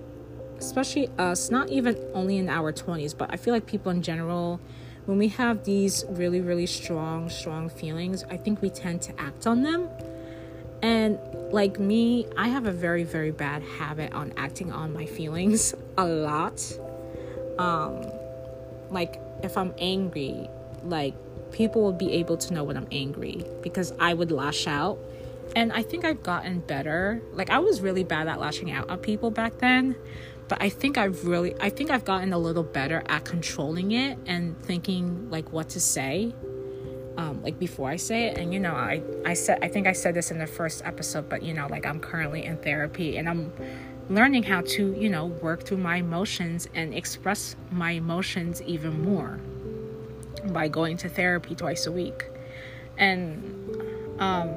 especially 0.57 1.07
us, 1.19 1.51
not 1.51 1.69
even 1.69 1.95
only 2.15 2.37
in 2.39 2.49
our 2.49 2.73
20s, 2.73 3.15
but 3.15 3.31
I 3.31 3.37
feel 3.37 3.53
like 3.53 3.67
people 3.67 3.91
in 3.91 4.01
general, 4.01 4.59
when 5.05 5.19
we 5.19 5.27
have 5.27 5.65
these 5.65 6.03
really, 6.09 6.41
really 6.41 6.65
strong, 6.65 7.29
strong 7.29 7.69
feelings, 7.69 8.23
I 8.23 8.37
think 8.37 8.63
we 8.63 8.71
tend 8.71 9.03
to 9.03 9.21
act 9.21 9.45
on 9.45 9.61
them. 9.61 9.87
And 10.81 11.19
like 11.51 11.79
me, 11.79 12.25
I 12.39 12.47
have 12.47 12.65
a 12.65 12.71
very, 12.71 13.03
very 13.03 13.29
bad 13.29 13.61
habit 13.77 14.13
on 14.13 14.33
acting 14.35 14.71
on 14.71 14.93
my 14.93 15.05
feelings 15.05 15.75
a 15.99 16.07
lot. 16.07 16.59
Um, 17.59 18.01
like 18.89 19.19
if 19.43 19.57
I'm 19.57 19.73
angry, 19.77 20.49
like 20.83 21.13
people 21.51 21.81
will 21.81 21.93
be 21.93 22.13
able 22.13 22.37
to 22.37 22.53
know 22.53 22.63
when 22.63 22.77
I'm 22.77 22.87
angry 22.91 23.45
because 23.61 23.93
I 23.99 24.13
would 24.13 24.31
lash 24.31 24.67
out. 24.67 24.99
And 25.55 25.71
I 25.71 25.83
think 25.83 26.03
I've 26.03 26.23
gotten 26.23 26.59
better. 26.59 27.21
Like 27.33 27.49
I 27.49 27.59
was 27.59 27.81
really 27.81 28.03
bad 28.03 28.27
at 28.27 28.39
lashing 28.39 28.71
out 28.71 28.89
at 28.89 29.01
people 29.01 29.31
back 29.31 29.59
then, 29.59 29.95
but 30.47 30.61
I 30.61 30.69
think 30.69 30.97
I've 30.97 31.25
really 31.25 31.55
I 31.61 31.69
think 31.69 31.91
I've 31.91 32.05
gotten 32.05 32.33
a 32.33 32.37
little 32.37 32.63
better 32.63 33.03
at 33.07 33.25
controlling 33.25 33.91
it 33.91 34.17
and 34.25 34.61
thinking 34.63 35.29
like 35.29 35.51
what 35.51 35.69
to 35.69 35.79
say 35.79 36.33
um, 37.17 37.41
like 37.41 37.57
before 37.59 37.89
I 37.89 37.95
say 37.95 38.25
it. 38.25 38.37
And 38.37 38.53
you 38.53 38.59
know, 38.59 38.73
I 38.73 39.01
I 39.25 39.33
said 39.33 39.59
I 39.61 39.67
think 39.67 39.87
I 39.87 39.93
said 39.93 40.13
this 40.13 40.31
in 40.31 40.39
the 40.39 40.47
first 40.47 40.83
episode, 40.85 41.29
but 41.29 41.43
you 41.43 41.53
know, 41.53 41.67
like 41.67 41.85
I'm 41.85 41.99
currently 41.99 42.43
in 42.43 42.57
therapy 42.57 43.17
and 43.17 43.29
I'm 43.29 43.53
learning 44.09 44.43
how 44.43 44.61
to 44.61 44.93
you 44.93 45.09
know 45.09 45.25
work 45.25 45.63
through 45.63 45.77
my 45.77 45.97
emotions 45.97 46.67
and 46.73 46.93
express 46.93 47.55
my 47.71 47.91
emotions 47.91 48.61
even 48.63 49.01
more 49.03 49.39
by 50.45 50.67
going 50.67 50.97
to 50.97 51.09
therapy 51.09 51.55
twice 51.55 51.85
a 51.85 51.91
week, 51.91 52.25
and 52.97 53.43
um. 54.19 54.49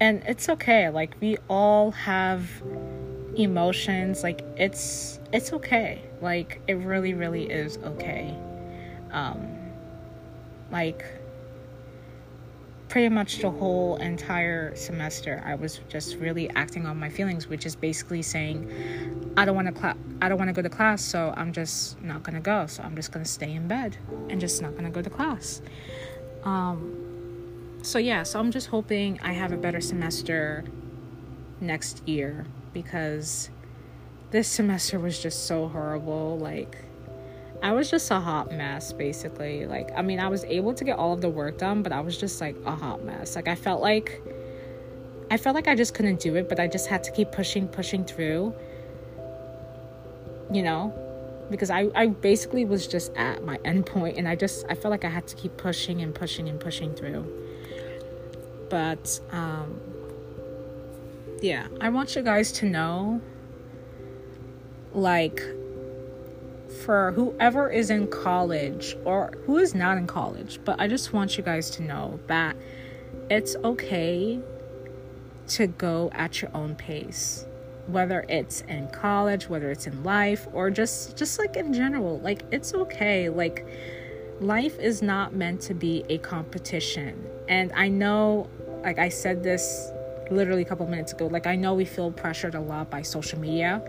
And 0.00 0.22
it's 0.28 0.48
okay. 0.48 0.90
Like 0.90 1.16
we 1.20 1.38
all 1.48 1.90
have 1.90 2.48
emotions. 3.36 4.22
Like 4.22 4.42
it's 4.56 5.18
it's 5.32 5.52
okay. 5.52 6.02
Like 6.20 6.60
it 6.68 6.74
really 6.74 7.14
really 7.14 7.50
is 7.50 7.78
okay. 7.78 8.32
Um 9.10 9.56
like 10.70 11.04
pretty 12.88 13.08
much 13.08 13.38
the 13.38 13.50
whole 13.50 13.96
entire 13.96 14.74
semester 14.74 15.42
I 15.44 15.54
was 15.54 15.80
just 15.88 16.16
really 16.16 16.48
acting 16.50 16.86
on 16.86 16.98
my 16.98 17.10
feelings, 17.10 17.46
which 17.46 17.66
is 17.66 17.76
basically 17.76 18.22
saying 18.22 19.32
I 19.36 19.44
don't 19.44 19.54
want 19.54 19.74
to 19.74 19.96
I 20.22 20.28
don't 20.28 20.38
want 20.38 20.48
to 20.48 20.54
go 20.54 20.62
to 20.62 20.68
class, 20.68 21.02
so 21.02 21.32
I'm 21.36 21.52
just 21.52 22.00
not 22.02 22.22
going 22.22 22.34
to 22.34 22.40
go. 22.40 22.66
So 22.66 22.82
I'm 22.82 22.96
just 22.96 23.12
going 23.12 23.24
to 23.24 23.30
stay 23.30 23.52
in 23.52 23.68
bed 23.68 23.96
and 24.30 24.40
just 24.40 24.60
not 24.62 24.72
going 24.72 24.84
to 24.84 24.90
go 24.90 25.02
to 25.02 25.10
class. 25.10 25.60
Um 26.44 27.04
so 27.82 27.98
yeah, 27.98 28.22
so 28.24 28.40
I'm 28.40 28.50
just 28.50 28.68
hoping 28.68 29.20
I 29.22 29.32
have 29.32 29.52
a 29.52 29.56
better 29.56 29.80
semester 29.80 30.64
next 31.60 32.06
year 32.08 32.46
because 32.72 33.50
this 34.30 34.48
semester 34.48 34.98
was 34.98 35.20
just 35.20 35.46
so 35.46 35.68
horrible 35.68 36.38
like 36.38 36.76
I 37.62 37.72
was 37.72 37.90
just 37.90 38.10
a 38.10 38.20
hot 38.20 38.52
mess 38.52 38.92
basically. 38.92 39.66
Like 39.66 39.90
I 39.96 40.02
mean, 40.02 40.20
I 40.20 40.28
was 40.28 40.44
able 40.44 40.74
to 40.74 40.84
get 40.84 40.98
all 40.98 41.12
of 41.12 41.20
the 41.20 41.28
work 41.28 41.58
done, 41.58 41.82
but 41.82 41.92
I 41.92 42.00
was 42.00 42.16
just 42.16 42.40
like 42.40 42.56
a 42.64 42.74
hot 42.74 43.04
mess. 43.04 43.36
Like 43.36 43.48
I 43.48 43.54
felt 43.54 43.80
like 43.80 44.22
I 45.30 45.36
felt 45.36 45.54
like 45.54 45.68
I 45.68 45.74
just 45.74 45.94
couldn't 45.94 46.20
do 46.20 46.36
it, 46.36 46.48
but 46.48 46.58
I 46.58 46.66
just 46.66 46.88
had 46.88 47.02
to 47.04 47.12
keep 47.12 47.32
pushing, 47.32 47.68
pushing 47.68 48.04
through. 48.04 48.54
You 50.50 50.62
know? 50.62 51.04
Because 51.50 51.70
I, 51.70 51.88
I 51.94 52.06
basically 52.06 52.64
was 52.64 52.86
just 52.86 53.12
at 53.14 53.44
my 53.44 53.58
end 53.64 53.86
point 53.86 54.18
and 54.18 54.28
I 54.28 54.36
just 54.36 54.64
I 54.68 54.74
felt 54.74 54.90
like 54.90 55.04
I 55.04 55.08
had 55.08 55.26
to 55.28 55.36
keep 55.36 55.56
pushing 55.56 56.00
and 56.00 56.14
pushing 56.14 56.48
and 56.48 56.60
pushing 56.60 56.94
through. 56.94 57.26
But 58.70 59.20
um 59.32 59.80
yeah, 61.40 61.66
I 61.80 61.90
want 61.90 62.16
you 62.16 62.22
guys 62.22 62.52
to 62.52 62.66
know 62.66 63.20
like 64.92 65.42
for 66.68 67.12
whoever 67.12 67.70
is 67.70 67.90
in 67.90 68.08
college 68.08 68.96
or 69.04 69.32
who 69.46 69.58
is 69.58 69.74
not 69.74 69.98
in 69.98 70.06
college, 70.06 70.60
but 70.64 70.80
I 70.80 70.86
just 70.86 71.12
want 71.12 71.36
you 71.36 71.44
guys 71.44 71.70
to 71.70 71.82
know 71.82 72.20
that 72.26 72.56
it's 73.30 73.56
okay 73.56 74.40
to 75.48 75.66
go 75.66 76.10
at 76.12 76.42
your 76.42 76.50
own 76.54 76.74
pace 76.74 77.46
whether 77.86 78.24
it's 78.28 78.60
in 78.62 78.86
college 78.88 79.48
whether 79.48 79.70
it's 79.70 79.86
in 79.86 80.04
life 80.04 80.46
or 80.52 80.70
just 80.70 81.16
just 81.16 81.38
like 81.38 81.56
in 81.56 81.72
general 81.72 82.18
like 82.20 82.42
it's 82.52 82.74
okay 82.74 83.30
like 83.30 83.66
life 84.40 84.78
is 84.78 85.02
not 85.02 85.34
meant 85.34 85.60
to 85.60 85.74
be 85.74 86.04
a 86.08 86.18
competition. 86.18 87.26
And 87.48 87.72
i 87.74 87.88
know 87.88 88.48
like 88.82 88.98
i 88.98 89.08
said 89.08 89.42
this 89.42 89.90
literally 90.30 90.62
a 90.62 90.64
couple 90.66 90.86
minutes 90.86 91.12
ago 91.12 91.26
like 91.26 91.46
i 91.46 91.56
know 91.56 91.72
we 91.72 91.86
feel 91.86 92.12
pressured 92.12 92.54
a 92.54 92.60
lot 92.60 92.90
by 92.90 93.00
social 93.00 93.38
media 93.38 93.82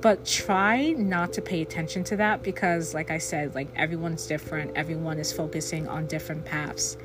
but 0.00 0.24
try 0.24 0.90
not 0.90 1.32
to 1.32 1.42
pay 1.42 1.62
attention 1.62 2.04
to 2.04 2.16
that 2.16 2.42
because 2.42 2.94
like 2.94 3.10
i 3.10 3.18
said 3.18 3.54
like 3.54 3.68
everyone's 3.74 4.26
different. 4.26 4.76
Everyone 4.76 5.18
is 5.18 5.32
focusing 5.32 5.88
on 5.88 6.06
different 6.06 6.44
paths. 6.44 6.96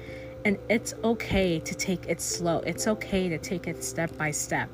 And 0.46 0.58
it's 0.70 0.94
okay 1.04 1.60
to 1.60 1.74
take 1.74 2.06
it 2.08 2.20
slow. 2.20 2.60
It's 2.60 2.88
okay 2.88 3.30
to 3.30 3.38
take 3.38 3.68
it 3.68 3.84
step 3.84 4.16
by 4.18 4.32
step. 4.32 4.70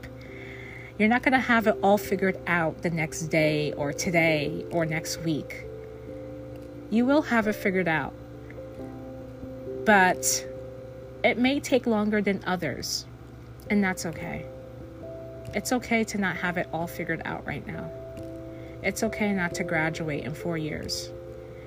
You're 0.97 1.09
not 1.09 1.21
going 1.21 1.33
to 1.33 1.39
have 1.39 1.67
it 1.67 1.77
all 1.83 1.97
figured 1.97 2.39
out 2.47 2.81
the 2.81 2.89
next 2.89 3.27
day 3.27 3.73
or 3.73 3.93
today 3.93 4.65
or 4.71 4.85
next 4.85 5.21
week. 5.21 5.63
You 6.89 7.05
will 7.05 7.21
have 7.21 7.47
it 7.47 7.53
figured 7.53 7.87
out. 7.87 8.13
But 9.85 10.45
it 11.23 11.37
may 11.37 11.59
take 11.59 11.85
longer 11.85 12.21
than 12.21 12.43
others 12.45 13.05
and 13.69 13.83
that's 13.83 14.05
okay. 14.07 14.45
It's 15.53 15.71
okay 15.71 16.03
to 16.05 16.17
not 16.17 16.35
have 16.37 16.57
it 16.57 16.67
all 16.73 16.87
figured 16.87 17.21
out 17.25 17.45
right 17.45 17.65
now 17.65 17.91
it's 18.81 19.03
okay 19.03 19.33
not 19.33 19.53
to 19.55 19.63
graduate 19.63 20.23
in 20.23 20.33
four 20.33 20.57
years. 20.57 21.11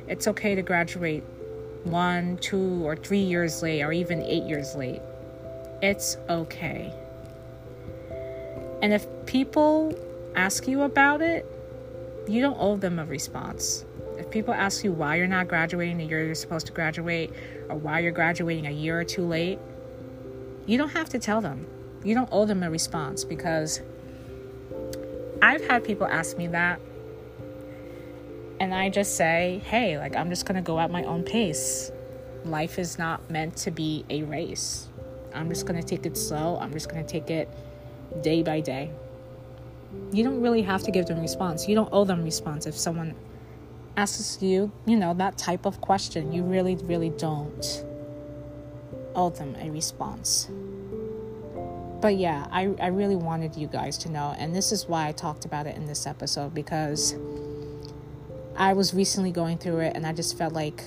It's 0.09 0.27
okay 0.29 0.55
to 0.55 0.63
graduate 0.63 1.25
one, 1.85 2.39
two, 2.39 2.85
or 2.85 2.97
three 2.97 3.21
years 3.21 3.63
late, 3.63 3.83
or 3.83 3.93
even 3.93 4.23
eight 4.23 4.45
years 4.45 4.75
late. 4.75 5.03
It's 5.83 6.17
okay. 6.29 6.93
And 8.83 8.93
if 8.93 9.07
people 9.27 9.95
ask 10.35 10.67
you 10.67 10.83
about 10.83 11.23
it, 11.23 11.47
you 12.27 12.41
don't 12.41 12.57
owe 12.59 12.77
them 12.77 12.99
a 12.99 13.05
response. 13.05 13.85
If 14.17 14.31
people 14.31 14.55
ask 14.55 14.85
you 14.85 14.93
why 14.93 15.17
you're 15.17 15.27
not 15.27 15.49
graduating 15.49 15.99
the 15.99 16.05
year 16.05 16.25
you're 16.25 16.35
supposed 16.35 16.67
to 16.67 16.73
graduate, 16.73 17.33
or 17.69 17.77
why 17.77 18.01
you're 18.01 18.13
graduating 18.13 18.67
a 18.67 18.71
year 18.71 19.01
or 19.01 19.05
two 19.05 19.27
late, 19.27 19.59
you 20.67 20.79
don't 20.79 20.91
have 20.91 21.09
to 21.11 21.19
tell 21.19 21.41
them. 21.41 21.67
You 22.05 22.15
don't 22.15 22.29
owe 22.33 22.45
them 22.45 22.63
a 22.63 22.71
response 22.71 23.25
because 23.25 23.81
I've 25.41 25.65
had 25.67 25.85
people 25.85 26.07
ask 26.07 26.37
me 26.37 26.47
that 26.49 26.81
and 28.63 28.73
I 28.73 28.91
just 28.91 29.17
say, 29.17 29.61
hey, 29.65 29.99
like 29.99 30.15
I'm 30.15 30.31
just 30.31 30.47
gonna 30.47 30.63
go 30.63 30.79
at 30.79 30.89
my 30.89 31.03
own 31.03 31.25
pace. 31.25 31.91
Life 32.45 32.79
is 32.79 32.97
not 32.97 33.29
meant 33.29 33.57
to 33.57 33.73
be 33.73 34.05
a 34.09 34.23
race. 34.23 34.89
I'm 35.35 35.49
just 35.49 35.67
gonna 35.67 35.83
take 35.83 36.07
it 36.07 36.17
slow. 36.17 36.59
I'm 36.61 36.73
just 36.73 36.89
gonna 36.89 37.03
take 37.03 37.29
it 37.29 37.49
day 38.23 38.45
by 38.45 38.61
day. 38.61 38.93
You 40.13 40.23
don't 40.23 40.41
really 40.41 40.63
have 40.63 40.85
to 40.85 40.93
give 40.93 41.07
them 41.07 41.21
response. 41.21 41.67
You 41.67 41.75
don't 41.75 41.89
owe 41.91 42.05
them 42.05 42.23
response 42.23 42.67
if 42.67 42.79
someone 42.79 43.17
asks 43.97 44.41
you, 44.41 44.71
you 44.87 44.97
know, 44.97 45.13
that 45.15 45.37
type 45.37 45.67
of 45.67 45.81
question. 45.81 46.33
You 46.33 46.45
really, 46.45 46.77
really 46.77 47.11
don't 47.11 47.85
owe 49.17 49.31
them 49.31 49.57
a 49.57 49.71
response. 49.71 50.49
But 52.01 52.15
yeah, 52.15 52.47
I, 52.53 52.73
I 52.81 52.87
really 52.87 53.17
wanted 53.17 53.57
you 53.57 53.67
guys 53.67 53.99
to 53.99 54.09
know, 54.09 54.37
and 54.39 54.55
this 54.55 54.71
is 54.71 54.87
why 54.87 55.09
I 55.09 55.13
talked 55.13 55.47
about 55.47 55.67
it 55.67 55.75
in 55.75 55.87
this 55.87 56.07
episode 56.07 56.55
because 56.55 57.17
I 58.63 58.75
was 58.75 58.95
recently 58.95 59.33
going 59.33 59.59
through 59.59 59.81
it 59.81 59.97
and 59.97 60.07
I 60.07 60.13
just 60.13 60.39
felt 60.39 60.53
like 60.53 60.85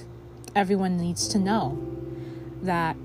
everyone 0.56 0.96
needs 0.96 1.28
to 1.28 1.38
know 1.38 1.78
that 2.62 2.96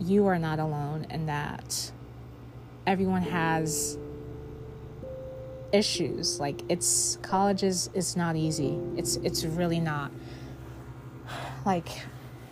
you 0.00 0.26
are 0.26 0.40
not 0.40 0.58
alone 0.58 1.06
and 1.08 1.28
that 1.28 1.92
everyone 2.84 3.22
has 3.22 3.96
issues. 5.70 6.40
Like 6.40 6.62
it's 6.68 7.18
college 7.22 7.62
is 7.62 7.90
is 7.94 8.16
not 8.16 8.34
easy. 8.34 8.76
It's 8.96 9.14
it's 9.18 9.44
really 9.44 9.78
not. 9.78 10.10
Like 11.64 11.86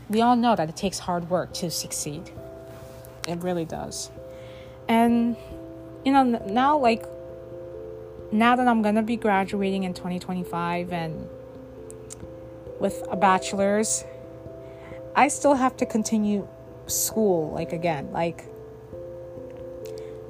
we 0.09 0.21
all 0.23 0.37
know 0.37 0.55
that 0.55 0.69
it 0.69 0.77
takes 0.77 1.01
hard 1.01 1.29
work 1.31 1.53
to 1.55 1.73
succeed. 1.73 2.31
It 3.27 3.43
really 3.43 3.65
does. 3.65 4.13
And 4.89 5.37
you 6.05 6.13
know 6.13 6.23
now 6.23 6.79
like 6.79 7.05
now 8.31 8.55
that 8.55 8.67
i'm 8.67 8.83
gonna 8.83 9.03
be 9.03 9.17
graduating 9.17 9.85
in 9.85 9.95
2025 9.95 10.93
and 10.93 11.29
with 12.81 13.03
a 13.11 13.17
bachelor's, 13.17 14.05
I 15.15 15.29
still 15.29 15.55
have 15.55 15.77
to 15.79 15.87
continue 15.87 16.47
school. 16.87 17.53
Like, 17.53 17.73
again, 17.73 18.13
like, 18.13 18.45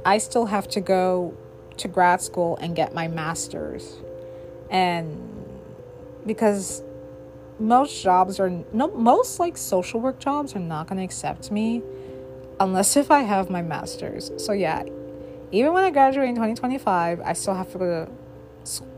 I 0.05 0.19
still 0.19 0.47
have 0.47 0.69
to 0.69 0.81
go 0.81 1.37
to 1.79 1.89
grad 1.89 2.23
school 2.23 2.57
and 2.61 2.75
get 2.77 2.95
my 2.95 3.09
master's. 3.09 3.97
And 4.71 5.21
because 6.25 6.83
most 7.59 8.03
jobs 8.03 8.39
are 8.39 8.51
no 8.73 8.89
most 8.89 9.41
like 9.41 9.57
social 9.57 10.01
work 10.01 10.19
jobs 10.19 10.55
are 10.55 10.61
not 10.61 10.87
going 10.87 10.99
to 10.99 11.05
accept 11.05 11.51
me 11.51 11.83
unless 12.61 12.97
if 12.97 13.11
I 13.11 13.23
have 13.23 13.51
my 13.51 13.63
master's. 13.63 14.31
So 14.37 14.53
yeah, 14.53 14.85
even 15.53 15.73
when 15.73 15.85
I 15.85 15.91
graduate 15.91 16.29
in 16.29 16.35
2025, 16.35 17.21
I 17.21 17.33
still 17.33 17.55
have 17.55 17.73
to 17.73 17.79
go 17.79 18.07
to 18.07 18.13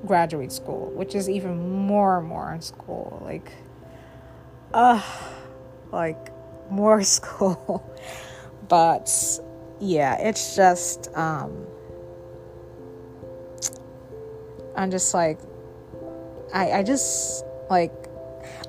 graduate 0.06 0.52
school, 0.52 0.90
which 0.94 1.14
is 1.14 1.28
even 1.28 1.86
more 1.86 2.18
and 2.18 2.28
more 2.28 2.52
in 2.52 2.60
school. 2.60 3.20
Like, 3.24 3.52
uh, 4.72 5.02
like 5.92 6.30
more 6.70 7.02
school. 7.16 7.84
but 8.68 9.10
yeah, 9.80 10.18
it's 10.18 10.56
just, 10.56 11.08
um, 11.16 11.66
I'm 14.76 14.90
just 14.90 15.12
like, 15.14 15.40
I, 16.52 16.70
I 16.72 16.82
just 16.82 17.44
like, 17.68 17.92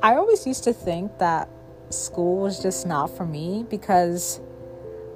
I 0.01 0.15
always 0.15 0.45
used 0.45 0.63
to 0.65 0.73
think 0.73 1.17
that 1.19 1.49
school 1.89 2.38
was 2.38 2.62
just 2.62 2.85
not 2.85 3.15
for 3.15 3.25
me 3.25 3.65
because 3.69 4.39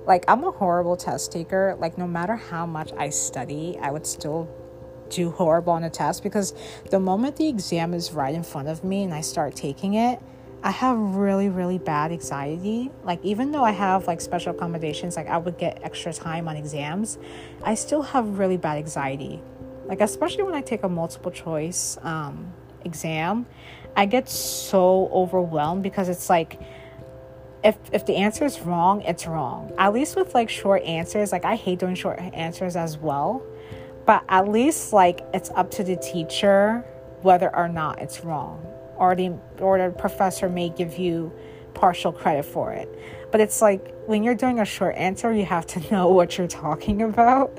like 0.05 0.25
I'm 0.27 0.43
a 0.43 0.51
horrible 0.51 0.97
test 0.97 1.31
taker. 1.31 1.75
Like 1.79 1.97
no 1.97 2.07
matter 2.07 2.35
how 2.35 2.65
much 2.65 2.91
I 2.97 3.09
study, 3.09 3.77
I 3.81 3.91
would 3.91 4.05
still 4.05 4.49
do 5.15 5.31
horrible 5.31 5.73
on 5.73 5.83
a 5.83 5.89
test 5.89 6.23
because 6.23 6.53
the 6.89 6.99
moment 6.99 7.35
the 7.35 7.47
exam 7.47 7.93
is 7.93 8.11
right 8.11 8.33
in 8.33 8.43
front 8.43 8.67
of 8.67 8.83
me 8.83 9.03
and 9.03 9.13
I 9.13 9.21
start 9.21 9.55
taking 9.55 9.95
it, 9.95 10.21
I 10.63 10.71
have 10.71 10.97
really, 10.97 11.49
really 11.49 11.77
bad 11.77 12.13
anxiety. 12.13 12.89
Like, 13.03 13.23
even 13.23 13.51
though 13.51 13.65
I 13.65 13.71
have 13.71 14.07
like 14.07 14.21
special 14.21 14.55
accommodations, 14.55 15.17
like 15.17 15.27
I 15.27 15.37
would 15.37 15.57
get 15.57 15.81
extra 15.83 16.13
time 16.13 16.47
on 16.47 16.55
exams, 16.55 17.17
I 17.63 17.75
still 17.75 18.01
have 18.01 18.39
really 18.39 18.55
bad 18.55 18.77
anxiety. 18.77 19.41
Like, 19.85 19.99
especially 19.99 20.43
when 20.43 20.55
I 20.55 20.61
take 20.61 20.83
a 20.83 20.89
multiple 20.89 21.31
choice 21.31 21.97
um, 22.01 22.53
exam, 22.85 23.45
I 23.97 24.05
get 24.05 24.29
so 24.29 25.09
overwhelmed 25.11 25.83
because 25.83 26.07
it's 26.07 26.29
like, 26.29 26.61
if 27.61 27.77
if 27.91 28.05
the 28.05 28.15
answer 28.15 28.45
is 28.45 28.61
wrong, 28.61 29.01
it's 29.01 29.25
wrong. 29.27 29.73
At 29.77 29.93
least 29.93 30.15
with 30.15 30.33
like 30.33 30.49
short 30.49 30.83
answers, 30.83 31.31
like 31.31 31.45
I 31.45 31.55
hate 31.55 31.79
doing 31.79 31.95
short 31.95 32.19
answers 32.19 32.75
as 32.75 32.97
well 32.97 33.41
but 34.05 34.23
at 34.29 34.47
least 34.47 34.93
like 34.93 35.25
it's 35.33 35.49
up 35.51 35.71
to 35.71 35.83
the 35.83 35.95
teacher 35.97 36.83
whether 37.21 37.55
or 37.55 37.67
not 37.67 38.01
it's 38.01 38.23
wrong 38.23 38.65
or 38.97 39.15
the 39.15 39.31
or 39.59 39.77
the 39.77 39.89
professor 39.97 40.49
may 40.49 40.69
give 40.69 40.97
you 40.97 41.31
partial 41.73 42.11
credit 42.11 42.43
for 42.43 42.71
it 42.71 42.89
but 43.33 43.41
it's 43.41 43.63
like 43.63 43.93
when 44.05 44.23
you're 44.23 44.35
doing 44.35 44.59
a 44.59 44.65
short 44.65 44.95
answer, 44.95 45.33
you 45.33 45.45
have 45.45 45.65
to 45.67 45.79
know 45.91 46.09
what 46.09 46.37
you're 46.37 46.47
talking 46.47 47.01
about. 47.01 47.57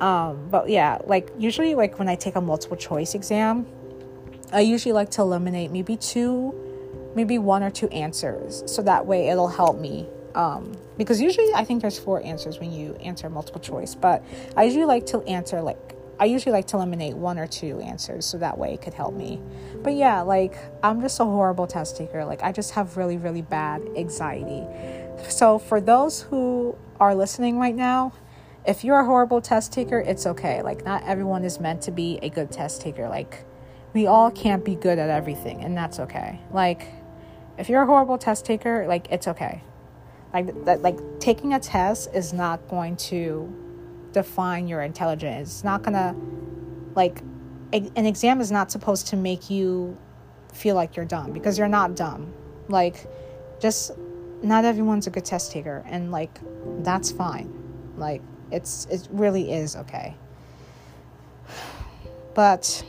Um, 0.00 0.48
but 0.50 0.68
yeah, 0.68 0.98
like 1.06 1.30
usually, 1.38 1.74
like 1.74 1.98
when 1.98 2.08
I 2.08 2.16
take 2.16 2.34
a 2.34 2.40
multiple 2.40 2.76
choice 2.76 3.14
exam, 3.14 3.66
I 4.52 4.60
usually 4.60 4.92
like 4.92 5.10
to 5.12 5.22
eliminate 5.22 5.70
maybe 5.70 5.96
two, 5.96 6.54
maybe 7.14 7.38
one 7.38 7.62
or 7.62 7.70
two 7.70 7.88
answers, 7.88 8.62
so 8.66 8.82
that 8.82 9.06
way 9.06 9.28
it'll 9.28 9.48
help 9.48 9.78
me. 9.78 10.08
Um, 10.36 10.76
because 10.98 11.20
usually 11.20 11.52
I 11.54 11.64
think 11.64 11.80
there's 11.80 11.98
four 11.98 12.22
answers 12.22 12.60
when 12.60 12.70
you 12.70 12.94
answer 12.96 13.30
multiple 13.30 13.60
choice, 13.60 13.94
but 13.94 14.22
I 14.54 14.64
usually 14.64 14.84
like 14.84 15.06
to 15.06 15.22
answer 15.22 15.62
like 15.62 15.96
I 16.18 16.26
usually 16.26 16.52
like 16.52 16.66
to 16.68 16.76
eliminate 16.76 17.14
one 17.14 17.38
or 17.38 17.46
two 17.46 17.80
answers 17.80 18.24
so 18.24 18.38
that 18.38 18.56
way 18.56 18.72
it 18.74 18.82
could 18.82 18.94
help 18.94 19.14
me. 19.14 19.40
But 19.82 19.94
yeah, 19.94 20.20
like 20.20 20.56
I'm 20.82 21.00
just 21.00 21.18
a 21.20 21.24
horrible 21.24 21.66
test 21.66 21.96
taker. 21.96 22.24
Like 22.24 22.42
I 22.42 22.52
just 22.52 22.72
have 22.72 22.96
really, 22.96 23.16
really 23.16 23.42
bad 23.42 23.82
anxiety. 23.96 24.64
So 25.28 25.58
for 25.58 25.80
those 25.80 26.22
who 26.22 26.76
are 27.00 27.14
listening 27.14 27.58
right 27.58 27.74
now, 27.74 28.12
if 28.66 28.84
you're 28.84 29.00
a 29.00 29.04
horrible 29.04 29.40
test 29.40 29.72
taker, 29.72 30.00
it's 30.00 30.26
okay. 30.26 30.62
Like 30.62 30.84
not 30.84 31.02
everyone 31.04 31.44
is 31.44 31.60
meant 31.60 31.82
to 31.82 31.90
be 31.90 32.18
a 32.22 32.28
good 32.28 32.50
test 32.50 32.82
taker. 32.82 33.08
Like 33.08 33.44
we 33.94 34.06
all 34.06 34.30
can't 34.30 34.64
be 34.64 34.74
good 34.74 34.98
at 34.98 35.08
everything 35.08 35.62
and 35.64 35.76
that's 35.76 35.98
okay. 36.00 36.40
Like 36.50 36.88
if 37.56 37.70
you're 37.70 37.82
a 37.82 37.86
horrible 37.86 38.18
test 38.18 38.44
taker, 38.44 38.86
like 38.86 39.08
it's 39.10 39.28
okay. 39.28 39.62
Like 40.36 40.66
that 40.66 40.82
like 40.82 40.98
taking 41.18 41.54
a 41.54 41.58
test 41.58 42.10
is 42.12 42.34
not 42.34 42.68
going 42.68 42.96
to 43.08 43.50
define 44.12 44.68
your 44.68 44.82
intelligence. 44.82 45.48
It's 45.48 45.64
not 45.64 45.82
gonna 45.82 46.14
like 46.94 47.22
an 47.72 48.04
exam 48.04 48.42
is 48.42 48.52
not 48.52 48.70
supposed 48.70 49.06
to 49.06 49.16
make 49.16 49.48
you 49.48 49.96
feel 50.52 50.74
like 50.74 50.94
you're 50.94 51.06
dumb 51.06 51.32
because 51.32 51.56
you're 51.56 51.68
not 51.68 51.96
dumb. 51.96 52.34
Like 52.68 53.06
just 53.60 53.92
not 54.42 54.66
everyone's 54.66 55.06
a 55.06 55.10
good 55.10 55.24
test 55.24 55.52
taker 55.52 55.82
and 55.86 56.12
like 56.12 56.38
that's 56.84 57.10
fine. 57.10 57.50
Like 57.96 58.20
it's 58.50 58.84
it 58.90 59.08
really 59.10 59.50
is 59.50 59.74
okay. 59.74 60.16
But 62.34 62.84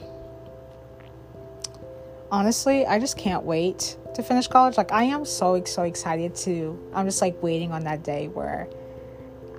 honestly, 2.31 2.85
I 2.85 2.99
just 2.99 3.17
can't 3.17 3.43
wait 3.43 3.97
to 4.15 4.23
finish 4.23 4.47
college. 4.47 4.77
Like 4.77 4.91
I 4.91 5.03
am 5.03 5.25
so 5.25 5.63
so 5.65 5.83
excited 5.83 6.35
to 6.35 6.77
I'm 6.93 7.05
just 7.05 7.21
like 7.21 7.41
waiting 7.41 7.71
on 7.71 7.83
that 7.83 8.03
day 8.03 8.27
where 8.27 8.67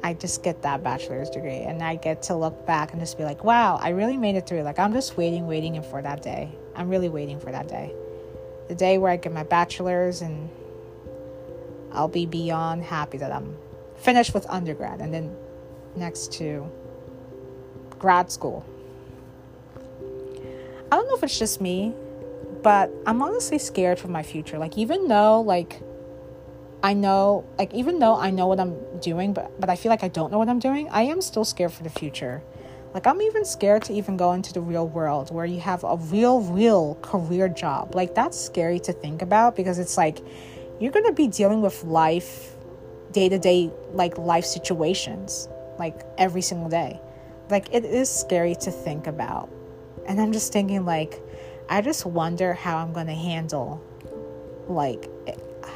I 0.03 0.15
just 0.15 0.43
get 0.43 0.63
that 0.63 0.83
bachelor's 0.83 1.31
degree 1.31 1.61
and 1.61 1.83
I 1.83 1.97
get 1.97 2.23
to 2.25 2.35
look 2.37 2.67
back 2.67 2.93
and 2.93 3.01
just 3.01 3.19
be 3.19 3.25
like, 3.25 3.45
wow, 3.45 3.79
I 3.81 3.91
really 3.91 4.17
made 4.17 4.37
it 4.37 4.47
through. 4.47 4.63
Like, 4.63 4.79
I'm 4.79 4.93
just 4.93 5.17
waiting, 5.17 5.47
waiting 5.47 5.83
for 5.83 6.01
that 6.01 6.23
day. 6.23 6.51
I'm 6.77 6.89
really 6.89 7.09
waiting 7.09 7.41
for 7.41 7.51
that 7.51 7.69
day. 7.69 7.93
The 8.69 8.75
day 8.75 8.99
where 8.99 9.11
I 9.11 9.17
get 9.17 9.33
my 9.33 9.43
bachelor's 9.43 10.23
and 10.23 10.49
I'll 11.93 12.09
be 12.09 12.27
beyond 12.27 12.85
happy 12.85 13.19
that 13.19 13.33
I'm 13.33 13.57
finished 13.97 14.35
with 14.35 14.49
undergrad 14.49 15.01
and 15.01 15.13
then 15.13 15.35
next 15.97 16.33
to 16.35 16.71
grad 17.99 18.31
school. 18.31 18.65
I 20.91 20.97
don't 20.97 21.09
know 21.09 21.17
if 21.17 21.23
it's 21.23 21.39
just 21.39 21.61
me, 21.61 21.93
but 22.63 22.91
I'm 23.07 23.23
honestly 23.23 23.59
scared 23.59 23.99
for 23.99 24.09
my 24.09 24.23
future. 24.23 24.59
Like, 24.59 24.77
even 24.79 25.09
though, 25.09 25.41
like, 25.41 25.81
I 26.83 26.95
know, 26.95 27.45
like, 27.59 27.75
even 27.75 27.99
though 27.99 28.17
I 28.17 28.31
know 28.31 28.47
what 28.47 28.61
I'm 28.61 28.77
doing, 29.01 29.33
but, 29.33 29.61
but 29.61 29.69
I 29.69 29.77
feel 29.77 29.91
like 29.91 30.05
I 30.05 30.09
don't 30.09 30.31
know 30.31 30.39
what 30.39 30.49
I'm 30.49 30.59
doing, 30.59 30.89
I 30.91 31.03
am 31.03 31.21
still 31.21 31.45
scared 31.45 31.73
for 31.73 31.83
the 31.83 31.91
future. 31.91 32.43
Like, 32.95 33.07
I'm 33.07 33.21
even 33.21 33.45
scared 33.45 33.83
to 33.85 33.93
even 33.93 34.17
go 34.17 34.33
into 34.33 34.53
the 34.53 34.61
real 34.61 34.89
world 34.89 35.33
where 35.33 35.45
you 35.45 35.61
have 35.61 35.85
a 35.85 35.97
real, 35.97 36.41
real 36.41 36.97
career 37.03 37.49
job. 37.49 37.95
Like, 37.95 38.15
that's 38.15 38.39
scary 38.39 38.81
to 38.81 38.93
think 38.93 39.23
about 39.23 39.57
because 39.57 39.79
it's 39.79 39.97
like 39.97 40.21
you're 40.81 40.93
going 40.93 41.07
to 41.07 41.13
be 41.13 41.27
dealing 41.27 41.61
with 41.61 41.85
life, 41.85 42.55
day 43.13 43.29
to 43.29 43.39
day, 43.39 43.71
like, 43.93 44.17
life 44.17 44.45
situations, 44.45 45.49
like, 45.79 46.01
every 46.17 46.43
single 46.43 46.69
day. 46.69 47.01
Like, 47.51 47.69
it 47.73 47.85
is 47.85 48.09
scary 48.09 48.55
to 48.57 48.71
think 48.71 49.07
about. 49.07 49.51
And 50.07 50.21
I'm 50.21 50.33
just 50.33 50.53
thinking, 50.53 50.85
like, 50.85 51.21
I 51.69 51.81
just 51.83 52.07
wonder 52.07 52.55
how 52.55 52.79
I'm 52.79 52.93
going 52.93 53.09
to 53.09 53.15
handle, 53.15 53.83
like, 54.69 55.11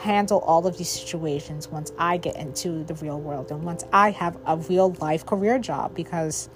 handle 0.02 0.40
all 0.40 0.66
of 0.66 0.78
these 0.78 0.88
situations 0.88 1.68
once 1.68 1.92
I 1.98 2.16
get 2.16 2.37
into 2.37 2.83
the 2.85 2.94
real 2.94 3.20
world 3.20 3.50
and 3.50 3.62
once 3.62 3.85
I 3.92 4.11
have 4.11 4.37
a 4.46 4.57
real 4.57 4.92
life 5.00 5.24
career 5.24 5.59
job 5.59 5.94
because 5.94 6.48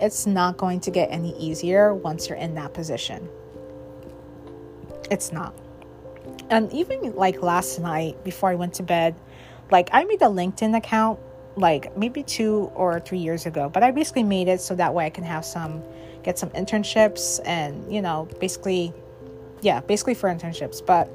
it's 0.00 0.26
not 0.26 0.56
going 0.56 0.80
to 0.80 0.90
get 0.90 1.10
any 1.10 1.36
easier 1.38 1.94
once 1.94 2.28
you're 2.28 2.38
in 2.38 2.54
that 2.54 2.74
position. 2.74 3.28
It's 5.10 5.32
not. 5.32 5.54
And 6.50 6.72
even 6.72 7.14
like 7.14 7.42
last 7.42 7.78
night 7.78 8.22
before 8.24 8.50
I 8.50 8.54
went 8.54 8.74
to 8.74 8.82
bed, 8.82 9.14
like 9.70 9.88
I 9.92 10.04
made 10.04 10.22
a 10.22 10.26
LinkedIn 10.26 10.76
account 10.76 11.18
like 11.58 11.96
maybe 11.96 12.22
two 12.22 12.70
or 12.74 13.00
three 13.00 13.18
years 13.18 13.46
ago, 13.46 13.68
but 13.68 13.82
I 13.82 13.90
basically 13.90 14.22
made 14.22 14.48
it 14.48 14.60
so 14.60 14.74
that 14.76 14.94
way 14.94 15.06
I 15.06 15.10
can 15.10 15.24
have 15.24 15.44
some, 15.44 15.82
get 16.22 16.38
some 16.38 16.50
internships 16.50 17.40
and, 17.44 17.92
you 17.92 18.00
know, 18.00 18.28
basically, 18.40 18.92
yeah, 19.60 19.80
basically 19.80 20.14
for 20.14 20.28
internships. 20.28 20.84
But 20.84 21.10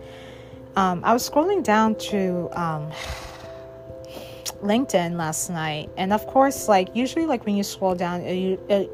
um, 0.75 1.01
I 1.03 1.13
was 1.13 1.27
scrolling 1.29 1.63
down 1.63 1.95
to 1.95 2.49
um, 2.53 2.91
LinkedIn 4.63 5.15
last 5.17 5.49
night, 5.49 5.89
and 5.97 6.13
of 6.13 6.25
course, 6.27 6.67
like 6.67 6.95
usually, 6.95 7.25
like 7.25 7.45
when 7.45 7.55
you 7.55 7.63
scroll 7.63 7.95
down, 7.95 8.21
it, 8.21 8.59
it 8.69 8.91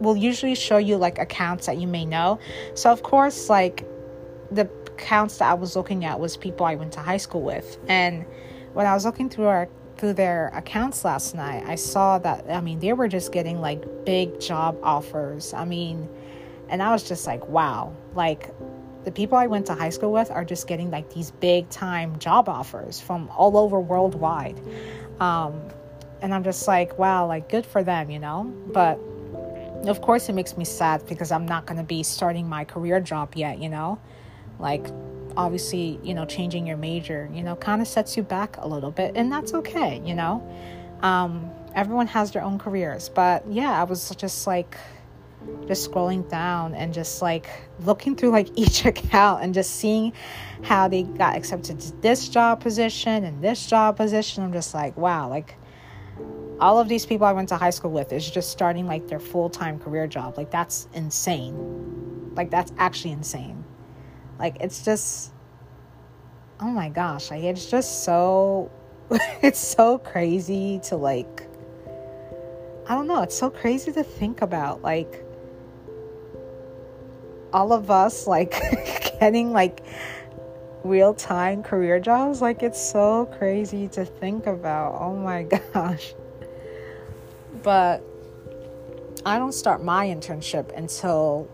will 0.00 0.16
usually 0.16 0.54
show 0.54 0.76
you 0.76 0.96
like 0.96 1.18
accounts 1.18 1.66
that 1.66 1.78
you 1.78 1.86
may 1.86 2.04
know. 2.04 2.38
So 2.74 2.90
of 2.90 3.02
course, 3.02 3.48
like 3.48 3.86
the 4.50 4.68
accounts 4.86 5.38
that 5.38 5.50
I 5.50 5.54
was 5.54 5.76
looking 5.76 6.04
at 6.04 6.20
was 6.20 6.36
people 6.36 6.66
I 6.66 6.74
went 6.74 6.92
to 6.92 7.00
high 7.00 7.16
school 7.16 7.42
with, 7.42 7.78
and 7.88 8.24
when 8.74 8.86
I 8.86 8.94
was 8.94 9.04
looking 9.04 9.28
through 9.28 9.46
our 9.46 9.68
through 9.96 10.14
their 10.14 10.50
accounts 10.54 11.04
last 11.04 11.34
night, 11.34 11.64
I 11.66 11.74
saw 11.74 12.18
that 12.18 12.50
I 12.50 12.60
mean 12.60 12.78
they 12.78 12.92
were 12.92 13.08
just 13.08 13.32
getting 13.32 13.60
like 13.60 14.04
big 14.04 14.40
job 14.40 14.76
offers. 14.82 15.54
I 15.54 15.64
mean, 15.64 16.08
and 16.68 16.82
I 16.82 16.92
was 16.92 17.06
just 17.06 17.26
like, 17.26 17.46
wow, 17.48 17.94
like 18.14 18.50
the 19.04 19.12
people 19.12 19.36
I 19.36 19.46
went 19.46 19.66
to 19.66 19.74
high 19.74 19.90
school 19.90 20.12
with 20.12 20.30
are 20.30 20.44
just 20.44 20.66
getting 20.66 20.90
like 20.90 21.12
these 21.12 21.30
big 21.30 21.68
time 21.68 22.18
job 22.18 22.48
offers 22.48 23.00
from 23.00 23.28
all 23.36 23.56
over 23.56 23.78
worldwide. 23.78 24.60
Um, 25.20 25.60
and 26.22 26.34
I'm 26.34 26.42
just 26.42 26.66
like, 26.66 26.98
wow, 26.98 27.26
like 27.26 27.48
good 27.48 27.66
for 27.66 27.82
them, 27.82 28.10
you 28.10 28.18
know? 28.18 28.44
But 28.72 28.98
of 29.86 30.00
course, 30.00 30.28
it 30.28 30.32
makes 30.32 30.56
me 30.56 30.64
sad 30.64 31.06
because 31.06 31.30
I'm 31.30 31.46
not 31.46 31.66
going 31.66 31.76
to 31.76 31.84
be 31.84 32.02
starting 32.02 32.48
my 32.48 32.64
career 32.64 32.98
job 32.98 33.34
yet, 33.34 33.58
you 33.58 33.68
know? 33.68 34.00
Like, 34.58 34.86
obviously, 35.36 35.98
you 36.02 36.14
know, 36.14 36.24
changing 36.24 36.66
your 36.66 36.76
major, 36.76 37.28
you 37.32 37.42
know, 37.42 37.56
kind 37.56 37.82
of 37.82 37.88
sets 37.88 38.16
you 38.16 38.22
back 38.22 38.56
a 38.58 38.68
little 38.68 38.90
bit, 38.90 39.12
and 39.16 39.30
that's 39.30 39.54
okay, 39.54 40.00
you 40.04 40.14
know? 40.14 40.46
Um, 41.02 41.50
everyone 41.74 42.06
has 42.08 42.30
their 42.30 42.42
own 42.42 42.58
careers, 42.58 43.08
but 43.08 43.44
yeah, 43.50 43.80
I 43.80 43.84
was 43.84 44.10
just 44.16 44.46
like, 44.46 44.76
just 45.66 45.90
scrolling 45.90 46.28
down 46.30 46.74
and 46.74 46.92
just 46.94 47.20
like 47.20 47.46
looking 47.80 48.16
through 48.16 48.30
like 48.30 48.48
each 48.54 48.84
account 48.84 49.42
and 49.42 49.54
just 49.54 49.76
seeing 49.76 50.12
how 50.62 50.88
they 50.88 51.02
got 51.02 51.36
accepted 51.36 51.80
to 51.80 51.92
this 52.00 52.28
job 52.28 52.60
position 52.60 53.24
and 53.24 53.42
this 53.42 53.66
job 53.66 53.96
position. 53.96 54.42
I'm 54.42 54.52
just 54.52 54.74
like, 54.74 54.96
wow, 54.96 55.28
like 55.28 55.56
all 56.60 56.78
of 56.78 56.88
these 56.88 57.04
people 57.04 57.26
I 57.26 57.32
went 57.32 57.48
to 57.50 57.56
high 57.56 57.70
school 57.70 57.90
with 57.90 58.12
is 58.12 58.30
just 58.30 58.50
starting 58.50 58.86
like 58.86 59.08
their 59.08 59.18
full 59.18 59.50
time 59.50 59.78
career 59.78 60.06
job. 60.06 60.36
Like 60.36 60.50
that's 60.50 60.88
insane. 60.94 62.32
Like 62.34 62.50
that's 62.50 62.72
actually 62.78 63.12
insane. 63.12 63.63
Like 64.38 64.56
it's 64.60 64.84
just 64.84 65.32
oh 66.60 66.70
my 66.70 66.88
gosh, 66.88 67.30
like 67.30 67.44
it's 67.44 67.66
just 67.66 68.04
so 68.04 68.70
it's 69.42 69.58
so 69.58 69.98
crazy 69.98 70.80
to 70.84 70.96
like 70.96 71.46
I 72.86 72.94
don't 72.94 73.06
know, 73.06 73.22
it's 73.22 73.36
so 73.36 73.50
crazy 73.50 73.92
to 73.92 74.02
think 74.02 74.42
about 74.42 74.82
like 74.82 75.24
all 77.52 77.72
of 77.72 77.90
us 77.90 78.26
like 78.26 78.50
getting 79.20 79.52
like 79.52 79.84
real 80.82 81.14
time 81.14 81.62
career 81.62 81.98
jobs. 81.98 82.42
Like 82.42 82.62
it's 82.62 82.80
so 82.80 83.26
crazy 83.38 83.88
to 83.88 84.04
think 84.04 84.46
about. 84.46 84.98
Oh 85.00 85.14
my 85.14 85.42
gosh. 85.72 86.14
But 87.62 88.04
i 89.26 89.38
don't 89.38 89.52
start 89.52 89.82
my 89.82 90.06
internship 90.06 90.76
until 90.76 91.48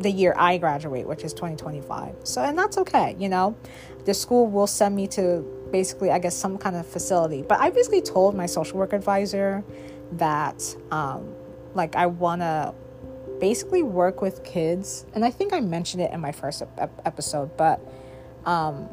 the 0.00 0.10
year 0.10 0.34
i 0.36 0.58
graduate 0.58 1.06
which 1.06 1.24
is 1.24 1.32
2025 1.32 2.14
so 2.24 2.42
and 2.42 2.58
that's 2.58 2.78
okay 2.78 3.16
you 3.18 3.28
know? 3.28 3.56
The 4.04 4.14
school 4.14 4.46
will 4.46 4.68
send 4.68 4.94
me 4.94 5.08
to 5.08 5.44
basically 5.72 6.10
i 6.10 6.18
guess 6.18 6.36
some 6.36 6.58
kind 6.58 6.76
of 6.76 6.86
facility. 6.86 7.42
But 7.42 7.60
i 7.60 7.70
basically 7.70 8.02
told 8.02 8.34
my 8.34 8.46
social 8.46 8.78
work 8.78 8.92
advisor 8.92 9.64
that 10.12 10.76
um 10.90 11.34
like 11.74 11.96
i 11.96 12.06
want 12.06 12.42
to 12.42 12.74
basically 13.40 13.82
work 13.82 14.22
with 14.22 14.44
kids, 14.44 15.06
and 15.14 15.24
I 15.24 15.30
think 15.30 15.52
I 15.52 15.60
mentioned 15.60 16.02
it 16.02 16.12
in 16.12 16.20
my 16.20 16.32
first 16.32 16.62
ep- 16.62 17.00
episode, 17.04 17.56
but 17.56 17.80
um, 18.44 18.88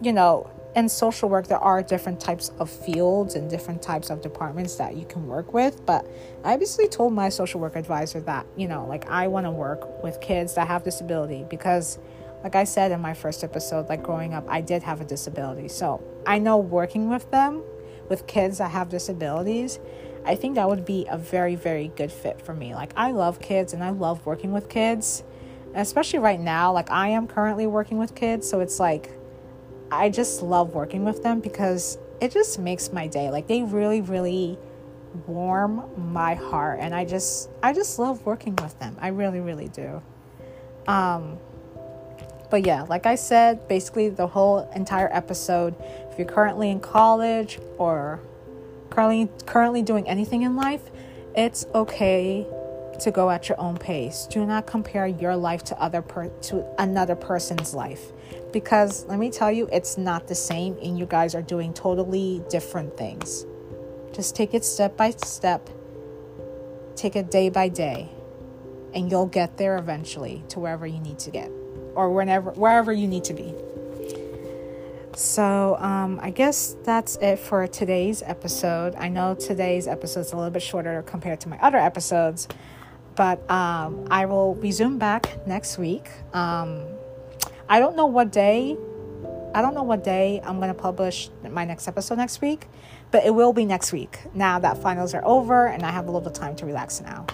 you 0.00 0.12
know, 0.12 0.50
in 0.76 0.88
social 0.88 1.28
work, 1.28 1.48
there 1.48 1.58
are 1.58 1.82
different 1.82 2.20
types 2.20 2.50
of 2.58 2.70
fields 2.70 3.34
and 3.34 3.50
different 3.50 3.82
types 3.82 4.10
of 4.10 4.22
departments 4.22 4.76
that 4.76 4.96
you 4.96 5.04
can 5.04 5.26
work 5.26 5.52
with. 5.52 5.84
But 5.84 6.06
I 6.44 6.56
basically 6.56 6.88
told 6.88 7.12
my 7.12 7.28
social 7.28 7.60
work 7.60 7.76
advisor 7.76 8.20
that, 8.20 8.46
you 8.56 8.68
know, 8.68 8.86
like 8.86 9.08
I 9.10 9.26
want 9.26 9.46
to 9.46 9.50
work 9.50 10.02
with 10.02 10.20
kids 10.20 10.54
that 10.54 10.68
have 10.68 10.84
disability 10.84 11.44
because 11.48 11.98
like 12.42 12.54
I 12.54 12.64
said 12.64 12.92
in 12.92 13.00
my 13.00 13.14
first 13.14 13.44
episode, 13.44 13.88
like 13.88 14.02
growing 14.02 14.32
up, 14.32 14.46
I 14.48 14.60
did 14.60 14.82
have 14.82 15.00
a 15.00 15.04
disability. 15.04 15.68
So 15.68 16.02
I 16.26 16.38
know 16.38 16.56
working 16.56 17.10
with 17.10 17.30
them, 17.30 17.62
with 18.08 18.26
kids 18.26 18.58
that 18.58 18.70
have 18.70 18.88
disabilities, 18.88 19.78
I 20.24 20.34
think 20.36 20.54
that 20.54 20.68
would 20.68 20.84
be 20.84 21.06
a 21.08 21.18
very, 21.18 21.54
very 21.54 21.88
good 21.88 22.12
fit 22.12 22.40
for 22.40 22.54
me. 22.54 22.74
Like, 22.74 22.92
I 22.96 23.12
love 23.12 23.40
kids 23.40 23.72
and 23.72 23.82
I 23.82 23.90
love 23.90 24.24
working 24.26 24.52
with 24.52 24.68
kids, 24.68 25.22
especially 25.74 26.18
right 26.18 26.40
now. 26.40 26.72
Like, 26.72 26.90
I 26.90 27.08
am 27.08 27.26
currently 27.26 27.66
working 27.66 27.98
with 27.98 28.14
kids. 28.14 28.48
So 28.48 28.60
it's 28.60 28.78
like, 28.78 29.10
I 29.90 30.10
just 30.10 30.42
love 30.42 30.74
working 30.74 31.04
with 31.04 31.22
them 31.22 31.40
because 31.40 31.98
it 32.20 32.32
just 32.32 32.58
makes 32.58 32.92
my 32.92 33.06
day. 33.06 33.30
Like, 33.30 33.46
they 33.46 33.62
really, 33.62 34.00
really 34.00 34.58
warm 35.26 35.82
my 36.12 36.34
heart 36.34 36.78
and 36.80 36.94
I 36.94 37.04
just 37.04 37.50
I 37.62 37.72
just 37.72 37.98
love 37.98 38.24
working 38.24 38.56
with 38.56 38.78
them. 38.78 38.96
I 39.00 39.08
really 39.08 39.40
really 39.40 39.68
do. 39.68 40.02
Um 40.86 41.38
but 42.50 42.66
yeah, 42.66 42.82
like 42.82 43.06
I 43.06 43.14
said, 43.14 43.68
basically 43.68 44.08
the 44.08 44.26
whole 44.26 44.68
entire 44.74 45.08
episode, 45.12 45.74
if 46.10 46.18
you're 46.18 46.26
currently 46.26 46.70
in 46.70 46.80
college 46.80 47.58
or 47.78 48.20
currently 48.90 49.28
currently 49.46 49.82
doing 49.82 50.08
anything 50.08 50.42
in 50.42 50.56
life, 50.56 50.82
it's 51.36 51.66
okay 51.74 52.46
to 53.00 53.10
go 53.10 53.30
at 53.30 53.48
your 53.48 53.58
own 53.58 53.78
pace. 53.78 54.26
Do 54.30 54.44
not 54.44 54.66
compare 54.66 55.06
your 55.06 55.36
life 55.36 55.64
to 55.64 55.80
other 55.80 56.02
per- 56.02 56.28
to 56.28 56.66
another 56.78 57.16
person's 57.16 57.72
life 57.74 58.12
because 58.52 59.06
let 59.06 59.18
me 59.18 59.30
tell 59.30 59.50
you, 59.50 59.68
it's 59.72 59.96
not 59.96 60.28
the 60.28 60.34
same 60.34 60.76
and 60.82 60.98
you 60.98 61.06
guys 61.06 61.34
are 61.34 61.42
doing 61.42 61.72
totally 61.72 62.42
different 62.48 62.96
things. 62.96 63.46
Just 64.12 64.36
take 64.36 64.54
it 64.54 64.64
step 64.64 64.96
by 64.96 65.10
step. 65.10 65.68
Take 66.96 67.16
it 67.16 67.30
day 67.30 67.48
by 67.48 67.68
day 67.68 68.08
and 68.94 69.10
you'll 69.10 69.26
get 69.26 69.56
there 69.56 69.76
eventually 69.76 70.42
to 70.48 70.60
wherever 70.60 70.86
you 70.86 71.00
need 71.00 71.18
to 71.20 71.30
get 71.30 71.50
or 71.94 72.10
whenever 72.10 72.50
wherever 72.52 72.92
you 72.92 73.06
need 73.06 73.24
to 73.24 73.34
be. 73.34 73.54
So 75.14 75.76
um, 75.76 76.18
I 76.22 76.30
guess 76.30 76.76
that's 76.84 77.16
it 77.16 77.38
for 77.38 77.66
today's 77.66 78.22
episode. 78.22 78.94
I 78.94 79.08
know 79.08 79.34
today's 79.34 79.86
episode 79.86 80.20
is 80.20 80.32
a 80.32 80.36
little 80.36 80.50
bit 80.50 80.62
shorter 80.62 81.02
compared 81.02 81.40
to 81.40 81.48
my 81.48 81.58
other 81.58 81.78
episodes, 81.78 82.48
but 83.16 83.48
um, 83.50 84.06
I 84.10 84.26
will 84.26 84.54
resume 84.56 84.98
back 84.98 85.46
next 85.46 85.78
week. 85.78 86.08
Um, 86.32 86.84
I 87.70 87.78
don't 87.78 87.94
know 87.94 88.06
what 88.06 88.32
day. 88.32 88.76
I 89.54 89.62
don't 89.62 89.74
know 89.74 89.84
what 89.84 90.02
day 90.02 90.40
I'm 90.44 90.56
going 90.56 90.74
to 90.74 90.80
publish 90.80 91.30
my 91.48 91.64
next 91.64 91.86
episode 91.86 92.18
next 92.18 92.40
week, 92.40 92.66
but 93.12 93.24
it 93.24 93.32
will 93.32 93.52
be 93.52 93.64
next 93.64 93.92
week. 93.92 94.18
Now 94.34 94.58
that 94.58 94.82
finals 94.82 95.14
are 95.14 95.24
over 95.24 95.68
and 95.68 95.84
I 95.84 95.90
have 95.92 96.08
a 96.08 96.10
little 96.10 96.20
bit 96.28 96.34
time 96.34 96.56
to 96.56 96.66
relax 96.66 97.00
now. 97.00 97.26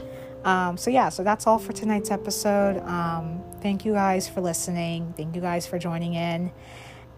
Um, 0.44 0.76
so 0.76 0.90
yeah, 0.90 1.08
so 1.08 1.24
that's 1.24 1.46
all 1.46 1.58
for 1.58 1.72
tonight's 1.72 2.10
episode. 2.10 2.82
Um, 2.84 3.42
thank 3.62 3.86
you 3.86 3.94
guys 3.94 4.28
for 4.28 4.42
listening. 4.42 5.14
Thank 5.16 5.34
you 5.34 5.40
guys 5.40 5.66
for 5.66 5.78
joining 5.78 6.12
in. 6.14 6.52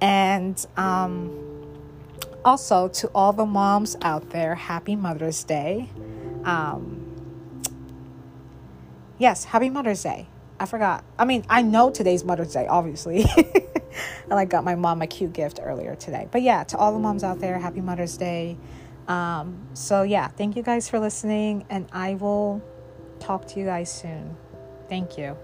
And 0.00 0.64
um, 0.76 1.66
also 2.44 2.86
to 2.86 3.08
all 3.08 3.32
the 3.32 3.46
moms 3.46 3.96
out 4.00 4.30
there, 4.30 4.54
happy 4.54 4.94
Mother's 4.94 5.42
Day. 5.42 5.90
Um, 6.44 7.04
yes, 9.18 9.42
happy 9.42 9.70
Mother's 9.70 10.04
Day. 10.04 10.28
I 10.60 10.66
forgot. 10.66 11.04
I 11.18 11.24
mean, 11.24 11.44
I 11.48 11.62
know 11.62 11.90
today's 11.90 12.24
Mother's 12.24 12.52
Day, 12.52 12.66
obviously. 12.66 13.24
I 14.30 14.44
got 14.44 14.64
my 14.64 14.74
mom 14.74 15.02
a 15.02 15.06
cute 15.06 15.32
gift 15.32 15.60
earlier 15.62 15.94
today. 15.94 16.28
But 16.30 16.42
yeah, 16.42 16.64
to 16.64 16.76
all 16.76 16.92
the 16.92 16.98
moms 16.98 17.24
out 17.24 17.40
there, 17.40 17.58
happy 17.58 17.80
Mother's 17.80 18.16
Day. 18.16 18.56
Um, 19.06 19.68
so 19.74 20.02
yeah, 20.02 20.28
thank 20.28 20.56
you 20.56 20.62
guys 20.62 20.88
for 20.88 20.98
listening, 20.98 21.64
and 21.70 21.88
I 21.92 22.14
will 22.14 22.62
talk 23.20 23.46
to 23.48 23.60
you 23.60 23.66
guys 23.66 23.90
soon. 23.90 24.36
Thank 24.88 25.16
you. 25.16 25.36